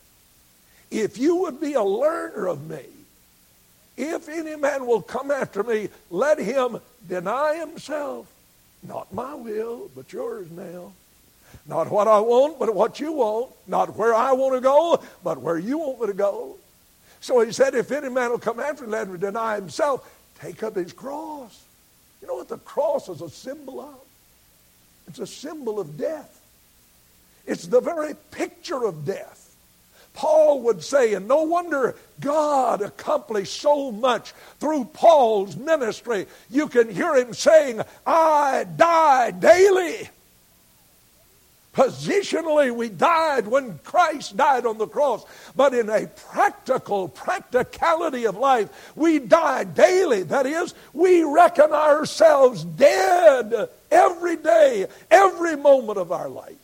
If 0.90 1.18
you 1.18 1.37
would 1.37 1.61
be 1.61 1.74
a 1.74 1.83
learner 1.83 2.46
of 2.46 2.68
me, 2.68 2.85
if 3.96 4.28
any 4.28 4.56
man 4.56 4.87
will 4.87 5.02
come 5.02 5.30
after 5.30 5.62
me, 5.62 5.88
let 6.11 6.38
him 6.38 6.80
deny 7.09 7.56
himself. 7.56 8.33
Not 8.83 9.12
my 9.12 9.35
will, 9.35 9.90
but 9.94 10.12
yours 10.12 10.50
now. 10.50 10.92
Not 11.66 11.90
what 11.90 12.09
I 12.09 12.20
want, 12.20 12.59
but 12.59 12.74
what 12.74 12.98
you 12.98 13.12
want. 13.12 13.50
Not 13.66 13.96
where 13.96 14.14
I 14.14 14.33
want 14.33 14.54
to 14.54 14.61
go, 14.61 15.02
but 15.22 15.40
where 15.40 15.59
you 15.59 15.78
want 15.78 16.00
me 16.00 16.06
to 16.06 16.14
go. 16.14 16.56
So 17.20 17.40
he 17.40 17.52
said, 17.52 17.74
if 17.74 17.92
any 17.92 18.09
man 18.09 18.30
will 18.30 18.38
come 18.38 18.61
after 18.61 18.85
me, 18.85 18.90
let 18.90 19.09
him 19.09 19.18
deny 19.18 19.56
himself, 19.56 20.09
take 20.40 20.62
up 20.62 20.76
his 20.76 20.92
cross. 20.92 21.64
You 22.22 22.28
know 22.28 22.37
what 22.37 22.48
the 22.48 22.59
cross 22.59 23.09
is 23.09 23.20
a 23.20 23.28
symbol 23.28 23.80
of? 23.80 24.00
It's 25.09 25.18
a 25.18 25.26
symbol 25.26 25.78
of 25.78 25.98
death. 25.98 26.39
It's 27.50 27.66
the 27.66 27.80
very 27.80 28.14
picture 28.30 28.84
of 28.84 29.04
death. 29.04 29.56
Paul 30.14 30.62
would 30.62 30.84
say, 30.84 31.14
and 31.14 31.26
no 31.26 31.42
wonder 31.42 31.96
God 32.20 32.80
accomplished 32.80 33.60
so 33.60 33.90
much 33.90 34.32
through 34.60 34.84
Paul's 34.84 35.56
ministry. 35.56 36.28
You 36.48 36.68
can 36.68 36.88
hear 36.88 37.16
him 37.16 37.34
saying, 37.34 37.80
I 38.06 38.66
die 38.76 39.32
daily. 39.32 40.08
Positionally, 41.74 42.72
we 42.72 42.88
died 42.88 43.48
when 43.48 43.80
Christ 43.82 44.36
died 44.36 44.64
on 44.64 44.78
the 44.78 44.86
cross. 44.86 45.24
But 45.56 45.74
in 45.74 45.90
a 45.90 46.06
practical 46.06 47.08
practicality 47.08 48.26
of 48.26 48.36
life, 48.36 48.92
we 48.94 49.18
die 49.18 49.64
daily. 49.64 50.22
That 50.22 50.46
is, 50.46 50.72
we 50.92 51.24
reckon 51.24 51.72
ourselves 51.72 52.62
dead 52.62 53.70
every 53.90 54.36
day, 54.36 54.86
every 55.10 55.56
moment 55.56 55.98
of 55.98 56.12
our 56.12 56.28
life. 56.28 56.60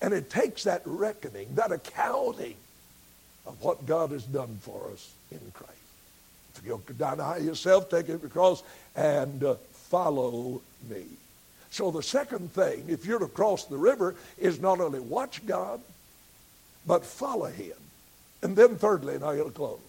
And 0.00 0.12
it 0.12 0.30
takes 0.30 0.64
that 0.64 0.82
reckoning, 0.84 1.54
that 1.54 1.72
accounting 1.72 2.56
of 3.46 3.62
what 3.62 3.86
God 3.86 4.10
has 4.10 4.24
done 4.24 4.58
for 4.60 4.90
us 4.92 5.12
in 5.30 5.40
Christ. 5.54 5.72
If 6.56 6.66
you'll 6.66 6.82
deny 6.98 7.38
yourself, 7.38 7.88
take 7.88 8.08
it 8.08 8.24
across, 8.24 8.62
and 8.94 9.42
uh, 9.42 9.54
follow 9.72 10.60
me. 10.88 11.04
So 11.70 11.90
the 11.90 12.02
second 12.02 12.52
thing, 12.52 12.84
if 12.88 13.04
you're 13.04 13.18
to 13.18 13.26
cross 13.26 13.64
the 13.64 13.76
river, 13.76 14.14
is 14.38 14.60
not 14.60 14.80
only 14.80 15.00
watch 15.00 15.44
God, 15.46 15.80
but 16.86 17.04
follow 17.04 17.46
him. 17.46 17.76
And 18.42 18.56
then 18.56 18.76
thirdly, 18.76 19.14
and 19.14 19.24
I'll 19.24 19.50
close, 19.50 19.80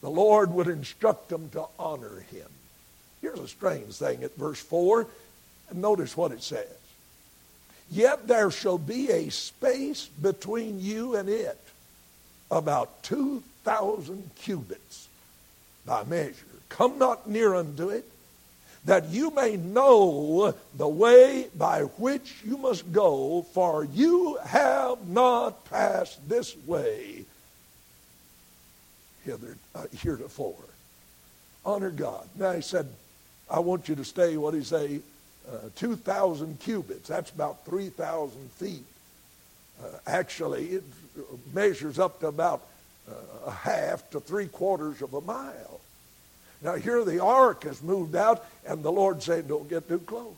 the 0.00 0.10
Lord 0.10 0.50
would 0.52 0.66
instruct 0.66 1.28
them 1.28 1.48
to 1.50 1.64
honor 1.78 2.24
him. 2.30 2.48
Here's 3.20 3.38
a 3.38 3.48
strange 3.48 3.94
thing 3.94 4.24
at 4.24 4.36
verse 4.36 4.60
4, 4.60 5.06
and 5.70 5.80
notice 5.80 6.16
what 6.16 6.32
it 6.32 6.42
says. 6.42 6.66
Yet 7.92 8.26
there 8.26 8.50
shall 8.50 8.78
be 8.78 9.10
a 9.10 9.30
space 9.30 10.06
between 10.06 10.80
you 10.80 11.14
and 11.14 11.28
it, 11.28 11.60
about 12.50 13.02
2,000 13.02 14.30
cubits 14.36 15.08
by 15.84 16.02
measure. 16.04 16.34
Come 16.70 16.98
not 16.98 17.28
near 17.28 17.54
unto 17.54 17.90
it, 17.90 18.08
that 18.86 19.10
you 19.10 19.30
may 19.30 19.58
know 19.58 20.54
the 20.74 20.88
way 20.88 21.48
by 21.54 21.82
which 21.82 22.36
you 22.46 22.56
must 22.56 22.90
go, 22.92 23.42
for 23.52 23.84
you 23.84 24.38
have 24.42 25.06
not 25.06 25.66
passed 25.66 26.26
this 26.26 26.56
way 26.66 27.26
hither, 29.26 29.56
uh, 29.74 29.84
heretofore. 29.98 30.54
Honor 31.64 31.90
God. 31.90 32.26
Now 32.36 32.52
he 32.52 32.62
said, 32.62 32.88
I 33.50 33.60
want 33.60 33.88
you 33.88 33.94
to 33.96 34.04
stay, 34.04 34.38
what 34.38 34.54
he 34.54 34.64
say, 34.64 35.00
uh, 35.50 35.68
2,000 35.76 36.60
cubits. 36.60 37.08
That's 37.08 37.30
about 37.30 37.64
3,000 37.64 38.50
feet. 38.52 38.84
Uh, 39.82 39.86
actually, 40.06 40.66
it 40.66 40.84
measures 41.52 41.98
up 41.98 42.20
to 42.20 42.28
about 42.28 42.62
uh, 43.10 43.14
a 43.46 43.50
half 43.50 44.08
to 44.10 44.20
three 44.20 44.46
quarters 44.46 45.02
of 45.02 45.14
a 45.14 45.20
mile. 45.20 45.80
Now, 46.62 46.74
here 46.76 47.04
the 47.04 47.20
ark 47.20 47.64
has 47.64 47.82
moved 47.82 48.14
out, 48.14 48.44
and 48.64 48.82
the 48.82 48.92
Lord 48.92 49.22
saying, 49.22 49.48
Don't 49.48 49.68
get 49.68 49.88
too 49.88 49.98
close. 49.98 50.34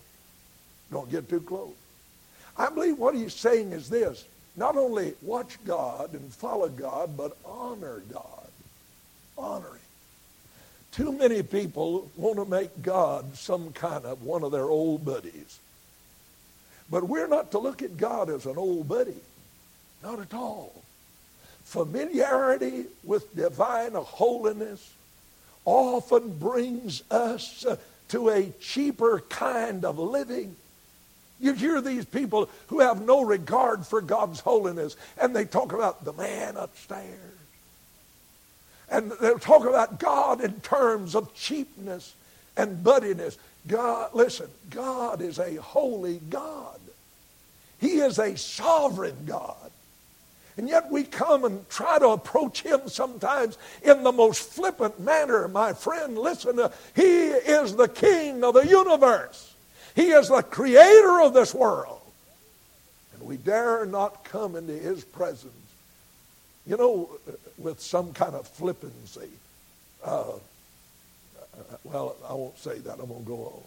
Don't 0.90 1.10
get 1.10 1.28
too 1.28 1.40
close. 1.40 1.74
I 2.56 2.70
believe 2.70 2.98
what 2.98 3.14
he's 3.14 3.34
saying 3.34 3.72
is 3.72 3.88
this 3.88 4.24
not 4.56 4.76
only 4.76 5.14
watch 5.22 5.58
God 5.64 6.12
and 6.14 6.32
follow 6.32 6.68
God, 6.68 7.16
but 7.16 7.36
honor 7.44 8.02
God. 8.12 8.48
Honor 9.36 9.68
Him. 9.68 9.78
Too 10.94 11.10
many 11.10 11.42
people 11.42 12.08
want 12.16 12.36
to 12.36 12.44
make 12.44 12.80
God 12.80 13.36
some 13.36 13.72
kind 13.72 14.04
of 14.04 14.22
one 14.22 14.44
of 14.44 14.52
their 14.52 14.66
old 14.66 15.04
buddies. 15.04 15.58
But 16.88 17.08
we're 17.08 17.26
not 17.26 17.50
to 17.50 17.58
look 17.58 17.82
at 17.82 17.96
God 17.96 18.30
as 18.30 18.46
an 18.46 18.56
old 18.56 18.86
buddy. 18.86 19.16
Not 20.04 20.20
at 20.20 20.32
all. 20.32 20.84
Familiarity 21.64 22.84
with 23.02 23.34
divine 23.34 23.94
holiness 23.94 24.92
often 25.64 26.38
brings 26.38 27.02
us 27.10 27.66
to 28.10 28.28
a 28.28 28.52
cheaper 28.60 29.18
kind 29.28 29.84
of 29.84 29.98
living. 29.98 30.54
You 31.40 31.54
hear 31.54 31.80
these 31.80 32.04
people 32.04 32.48
who 32.68 32.78
have 32.78 33.04
no 33.04 33.24
regard 33.24 33.84
for 33.84 34.00
God's 34.00 34.38
holiness, 34.38 34.94
and 35.20 35.34
they 35.34 35.44
talk 35.44 35.72
about 35.72 36.04
the 36.04 36.12
man 36.12 36.56
upstairs 36.56 37.34
and 38.90 39.12
they'll 39.20 39.38
talk 39.38 39.66
about 39.66 39.98
God 39.98 40.42
in 40.42 40.60
terms 40.60 41.14
of 41.14 41.34
cheapness 41.34 42.14
and 42.56 42.84
buddiness. 42.84 43.38
God, 43.66 44.10
listen, 44.14 44.48
God 44.70 45.20
is 45.20 45.38
a 45.38 45.56
holy 45.56 46.20
God. 46.30 46.78
He 47.80 47.98
is 47.98 48.18
a 48.18 48.36
sovereign 48.36 49.24
God. 49.26 49.70
And 50.56 50.68
yet 50.68 50.90
we 50.90 51.02
come 51.02 51.44
and 51.44 51.68
try 51.68 51.98
to 51.98 52.08
approach 52.08 52.62
him 52.62 52.88
sometimes 52.88 53.58
in 53.82 54.04
the 54.04 54.12
most 54.12 54.52
flippant 54.52 55.00
manner. 55.00 55.48
My 55.48 55.72
friend, 55.72 56.16
listen, 56.16 56.60
uh, 56.60 56.70
he 56.94 57.02
is 57.02 57.74
the 57.74 57.88
king 57.88 58.44
of 58.44 58.54
the 58.54 58.66
universe. 58.66 59.52
He 59.96 60.10
is 60.10 60.28
the 60.28 60.42
creator 60.42 61.20
of 61.20 61.34
this 61.34 61.52
world. 61.52 62.00
And 63.14 63.26
we 63.26 63.36
dare 63.36 63.84
not 63.84 64.24
come 64.24 64.54
into 64.54 64.74
his 64.74 65.02
presence, 65.04 65.52
you 66.66 66.76
know, 66.76 67.10
with 67.58 67.80
some 67.80 68.12
kind 68.12 68.34
of 68.34 68.46
flippancy. 68.48 69.28
Uh, 70.02 70.32
well, 71.84 72.16
I 72.28 72.32
won't 72.32 72.58
say 72.58 72.78
that. 72.78 72.98
I'm 72.98 73.06
going 73.06 73.22
to 73.22 73.28
go 73.28 73.36
on. 73.36 73.62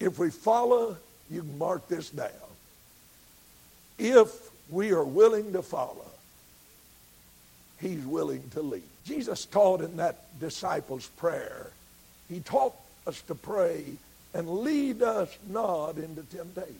If 0.00 0.18
we 0.18 0.30
follow, 0.30 0.96
you 1.30 1.42
mark 1.42 1.88
this 1.88 2.10
down. 2.10 2.30
If 3.98 4.50
we 4.70 4.92
are 4.92 5.04
willing 5.04 5.52
to 5.52 5.62
follow, 5.62 6.10
he's 7.80 8.04
willing 8.04 8.48
to 8.50 8.62
lead. 8.62 8.82
Jesus 9.04 9.44
taught 9.44 9.80
in 9.80 9.96
that 9.96 10.38
disciples' 10.38 11.08
prayer, 11.16 11.70
he 12.28 12.40
taught 12.40 12.74
us 13.06 13.20
to 13.22 13.34
pray 13.34 13.84
and 14.34 14.48
lead 14.48 15.02
us 15.02 15.36
not 15.48 15.96
into 15.96 16.22
temptation. 16.24 16.74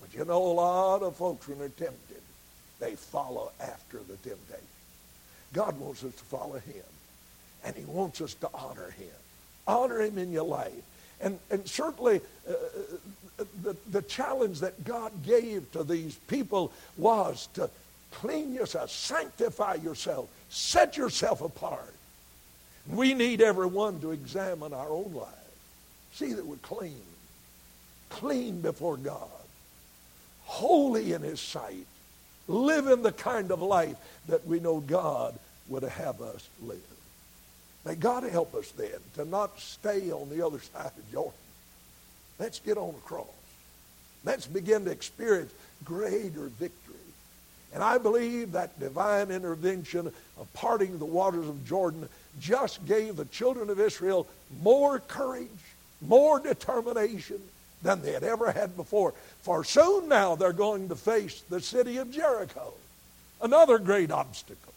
But 0.00 0.14
you 0.14 0.24
know, 0.24 0.42
a 0.42 0.52
lot 0.52 1.02
of 1.02 1.16
folks, 1.16 1.48
when 1.48 1.58
they're 1.58 1.68
tempted, 1.68 2.09
they 2.80 2.94
follow 2.96 3.52
after 3.60 3.98
the 3.98 4.16
temptation. 4.16 4.64
God 5.52 5.78
wants 5.78 6.04
us 6.04 6.14
to 6.14 6.24
follow 6.24 6.58
him, 6.58 6.84
and 7.64 7.76
he 7.76 7.84
wants 7.84 8.20
us 8.20 8.34
to 8.34 8.48
honor 8.54 8.90
him. 8.90 9.08
Honor 9.66 10.00
him 10.00 10.18
in 10.18 10.32
your 10.32 10.44
life. 10.44 10.72
And, 11.20 11.38
and 11.50 11.66
certainly, 11.68 12.20
uh, 12.48 12.52
the, 13.62 13.76
the 13.90 14.02
challenge 14.02 14.60
that 14.60 14.84
God 14.84 15.12
gave 15.24 15.70
to 15.72 15.84
these 15.84 16.14
people 16.28 16.72
was 16.96 17.48
to 17.54 17.68
clean 18.10 18.54
yourself, 18.54 18.90
sanctify 18.90 19.74
yourself, 19.74 20.28
set 20.48 20.96
yourself 20.96 21.40
apart. 21.42 21.94
We 22.88 23.14
need 23.14 23.40
everyone 23.40 24.00
to 24.00 24.12
examine 24.12 24.72
our 24.72 24.88
own 24.88 25.12
lives. 25.14 25.36
See 26.12 26.32
that 26.32 26.44
we're 26.44 26.56
clean, 26.56 27.02
clean 28.08 28.60
before 28.60 28.96
God, 28.96 29.28
holy 30.44 31.12
in 31.12 31.22
His 31.22 31.40
sight, 31.40 31.86
living 32.50 33.02
the 33.02 33.12
kind 33.12 33.50
of 33.50 33.62
life 33.62 33.96
that 34.28 34.46
we 34.46 34.60
know 34.60 34.80
God 34.80 35.38
would 35.68 35.82
have 35.82 36.20
us 36.20 36.48
live. 36.62 36.78
May 37.84 37.94
God 37.94 38.24
help 38.24 38.54
us 38.54 38.70
then 38.72 38.98
to 39.14 39.24
not 39.24 39.58
stay 39.58 40.10
on 40.10 40.28
the 40.28 40.44
other 40.44 40.60
side 40.60 40.90
of 40.96 41.12
Jordan. 41.12 41.32
Let's 42.38 42.58
get 42.58 42.76
on 42.76 42.94
the 42.94 43.00
cross. 43.00 43.26
Let's 44.24 44.46
begin 44.46 44.84
to 44.84 44.90
experience 44.90 45.52
greater 45.84 46.46
victory. 46.46 46.96
And 47.72 47.82
I 47.82 47.98
believe 47.98 48.52
that 48.52 48.78
divine 48.80 49.30
intervention 49.30 50.12
of 50.38 50.52
parting 50.52 50.98
the 50.98 51.04
waters 51.04 51.48
of 51.48 51.64
Jordan 51.64 52.08
just 52.40 52.84
gave 52.84 53.16
the 53.16 53.24
children 53.26 53.70
of 53.70 53.78
Israel 53.78 54.26
more 54.62 54.98
courage, 54.98 55.48
more 56.02 56.40
determination 56.40 57.40
than 57.82 58.02
they 58.02 58.12
had 58.12 58.24
ever 58.24 58.52
had 58.52 58.76
before. 58.76 59.14
For 59.42 59.64
soon 59.64 60.08
now 60.08 60.34
they're 60.34 60.52
going 60.52 60.88
to 60.88 60.96
face 60.96 61.42
the 61.48 61.60
city 61.60 61.96
of 61.96 62.10
Jericho, 62.10 62.74
another 63.40 63.78
great 63.78 64.10
obstacle. 64.10 64.72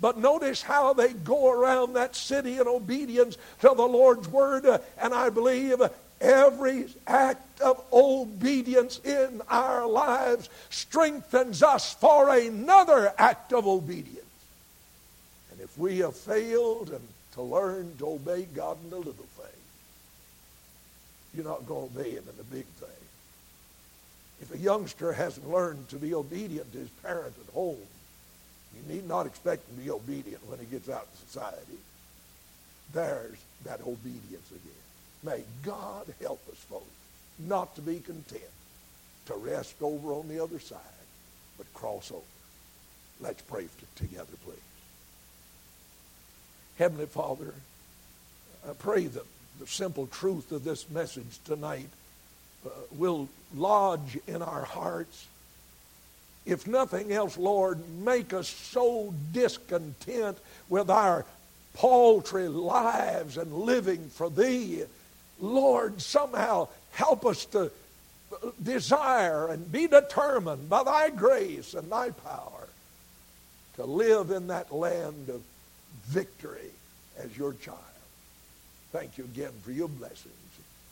But 0.00 0.18
notice 0.18 0.62
how 0.62 0.92
they 0.92 1.12
go 1.12 1.50
around 1.50 1.94
that 1.94 2.14
city 2.14 2.58
in 2.58 2.66
obedience 2.66 3.36
to 3.60 3.72
the 3.74 3.82
Lord's 3.82 4.28
word. 4.28 4.66
Uh, 4.66 4.78
and 5.00 5.14
I 5.14 5.30
believe 5.30 5.80
every 6.20 6.86
act 7.06 7.60
of 7.60 7.82
obedience 7.92 9.00
in 9.04 9.40
our 9.48 9.86
lives 9.86 10.50
strengthens 10.68 11.62
us 11.62 11.94
for 11.94 12.30
another 12.36 13.12
act 13.18 13.52
of 13.52 13.66
obedience. 13.66 14.20
And 15.50 15.60
if 15.60 15.76
we 15.78 15.98
have 15.98 16.16
failed 16.16 16.90
and 16.90 17.08
to 17.32 17.42
learn 17.42 17.96
to 17.98 18.08
obey 18.08 18.46
God 18.54 18.78
in 18.84 18.90
the 18.90 18.96
little 18.96 19.26
you're 21.36 21.44
not 21.44 21.66
going 21.66 21.88
to 21.90 22.00
obey 22.00 22.10
him 22.10 22.24
in 22.28 22.36
the 22.36 22.44
big 22.44 22.64
thing. 22.64 22.88
If 24.40 24.54
a 24.54 24.58
youngster 24.58 25.12
hasn't 25.12 25.48
learned 25.48 25.88
to 25.90 25.96
be 25.96 26.14
obedient 26.14 26.72
to 26.72 26.78
his 26.78 26.88
parent 27.02 27.34
at 27.46 27.54
home, 27.54 27.78
you 28.74 28.94
need 28.94 29.06
not 29.08 29.26
expect 29.26 29.68
him 29.68 29.76
to 29.76 29.82
be 29.82 29.90
obedient 29.90 30.46
when 30.48 30.58
he 30.58 30.66
gets 30.66 30.88
out 30.88 31.06
in 31.10 31.28
society. 31.28 31.78
There's 32.92 33.38
that 33.64 33.80
obedience 33.80 34.50
again. 34.50 34.84
May 35.22 35.42
God 35.62 36.06
help 36.20 36.40
us, 36.50 36.58
folks, 36.58 36.84
not 37.38 37.74
to 37.76 37.80
be 37.80 38.00
content 38.00 38.42
to 39.26 39.34
rest 39.34 39.76
over 39.80 40.12
on 40.12 40.28
the 40.28 40.42
other 40.42 40.60
side, 40.60 40.80
but 41.58 41.72
cross 41.74 42.10
over. 42.10 42.22
Let's 43.20 43.42
pray 43.42 43.66
together, 43.96 44.26
please. 44.44 44.56
Heavenly 46.78 47.06
Father, 47.06 47.54
I 48.68 48.72
pray 48.74 49.06
that 49.06 49.24
the 49.60 49.66
simple 49.66 50.06
truth 50.06 50.52
of 50.52 50.64
this 50.64 50.88
message 50.90 51.38
tonight 51.44 51.88
uh, 52.64 52.70
will 52.92 53.28
lodge 53.54 54.18
in 54.26 54.42
our 54.42 54.64
hearts. 54.64 55.26
If 56.44 56.66
nothing 56.66 57.12
else, 57.12 57.36
Lord, 57.36 57.80
make 58.00 58.32
us 58.32 58.48
so 58.48 59.12
discontent 59.32 60.38
with 60.68 60.90
our 60.90 61.24
paltry 61.74 62.48
lives 62.48 63.36
and 63.36 63.52
living 63.52 64.08
for 64.10 64.30
Thee 64.30 64.84
Lord, 65.40 66.00
somehow 66.00 66.68
help 66.92 67.26
us 67.26 67.44
to 67.46 67.70
desire 68.62 69.48
and 69.48 69.70
be 69.70 69.86
determined 69.86 70.68
by 70.68 70.82
thy 70.82 71.10
grace 71.10 71.74
and 71.74 71.90
thy 71.90 72.10
power 72.10 72.68
to 73.76 73.84
live 73.84 74.30
in 74.30 74.46
that 74.48 74.72
land 74.72 75.28
of 75.28 75.42
victory 76.06 76.70
as 77.18 77.36
your 77.36 77.52
child. 77.54 77.78
Thank 78.96 79.18
you 79.18 79.24
again 79.24 79.52
for 79.62 79.72
your 79.72 79.88
blessings. 79.88 80.32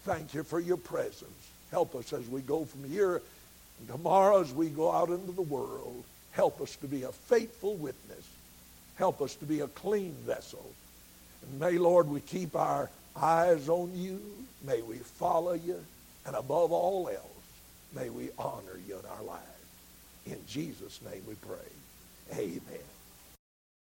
Thank 0.04 0.34
you 0.34 0.42
for 0.42 0.60
your 0.60 0.76
presence. 0.76 1.50
Help 1.70 1.94
us 1.94 2.12
as 2.12 2.28
we 2.28 2.42
go 2.42 2.66
from 2.66 2.84
here 2.84 3.22
and 3.78 3.88
tomorrow 3.88 4.42
as 4.42 4.52
we 4.52 4.68
go 4.68 4.92
out 4.92 5.08
into 5.08 5.32
the 5.32 5.40
world. 5.40 6.04
Help 6.32 6.60
us 6.60 6.76
to 6.76 6.86
be 6.86 7.04
a 7.04 7.12
faithful 7.12 7.76
witness. 7.76 8.28
Help 8.96 9.22
us 9.22 9.34
to 9.36 9.46
be 9.46 9.60
a 9.60 9.68
clean 9.68 10.12
vessel. 10.26 10.70
And 11.40 11.58
may, 11.58 11.78
Lord, 11.78 12.06
we 12.06 12.20
keep 12.20 12.54
our 12.54 12.90
eyes 13.16 13.70
on 13.70 13.92
you. 13.94 14.20
May 14.62 14.82
we 14.82 14.96
follow 14.96 15.54
you. 15.54 15.82
And 16.26 16.36
above 16.36 16.72
all 16.72 17.08
else, 17.08 17.46
may 17.94 18.10
we 18.10 18.28
honor 18.38 18.78
you 18.86 18.98
in 18.98 19.06
our 19.06 19.22
lives. 19.22 19.40
In 20.26 20.40
Jesus' 20.46 21.00
name 21.10 21.22
we 21.26 21.36
pray. 21.36 22.36
Amen. 22.38 22.93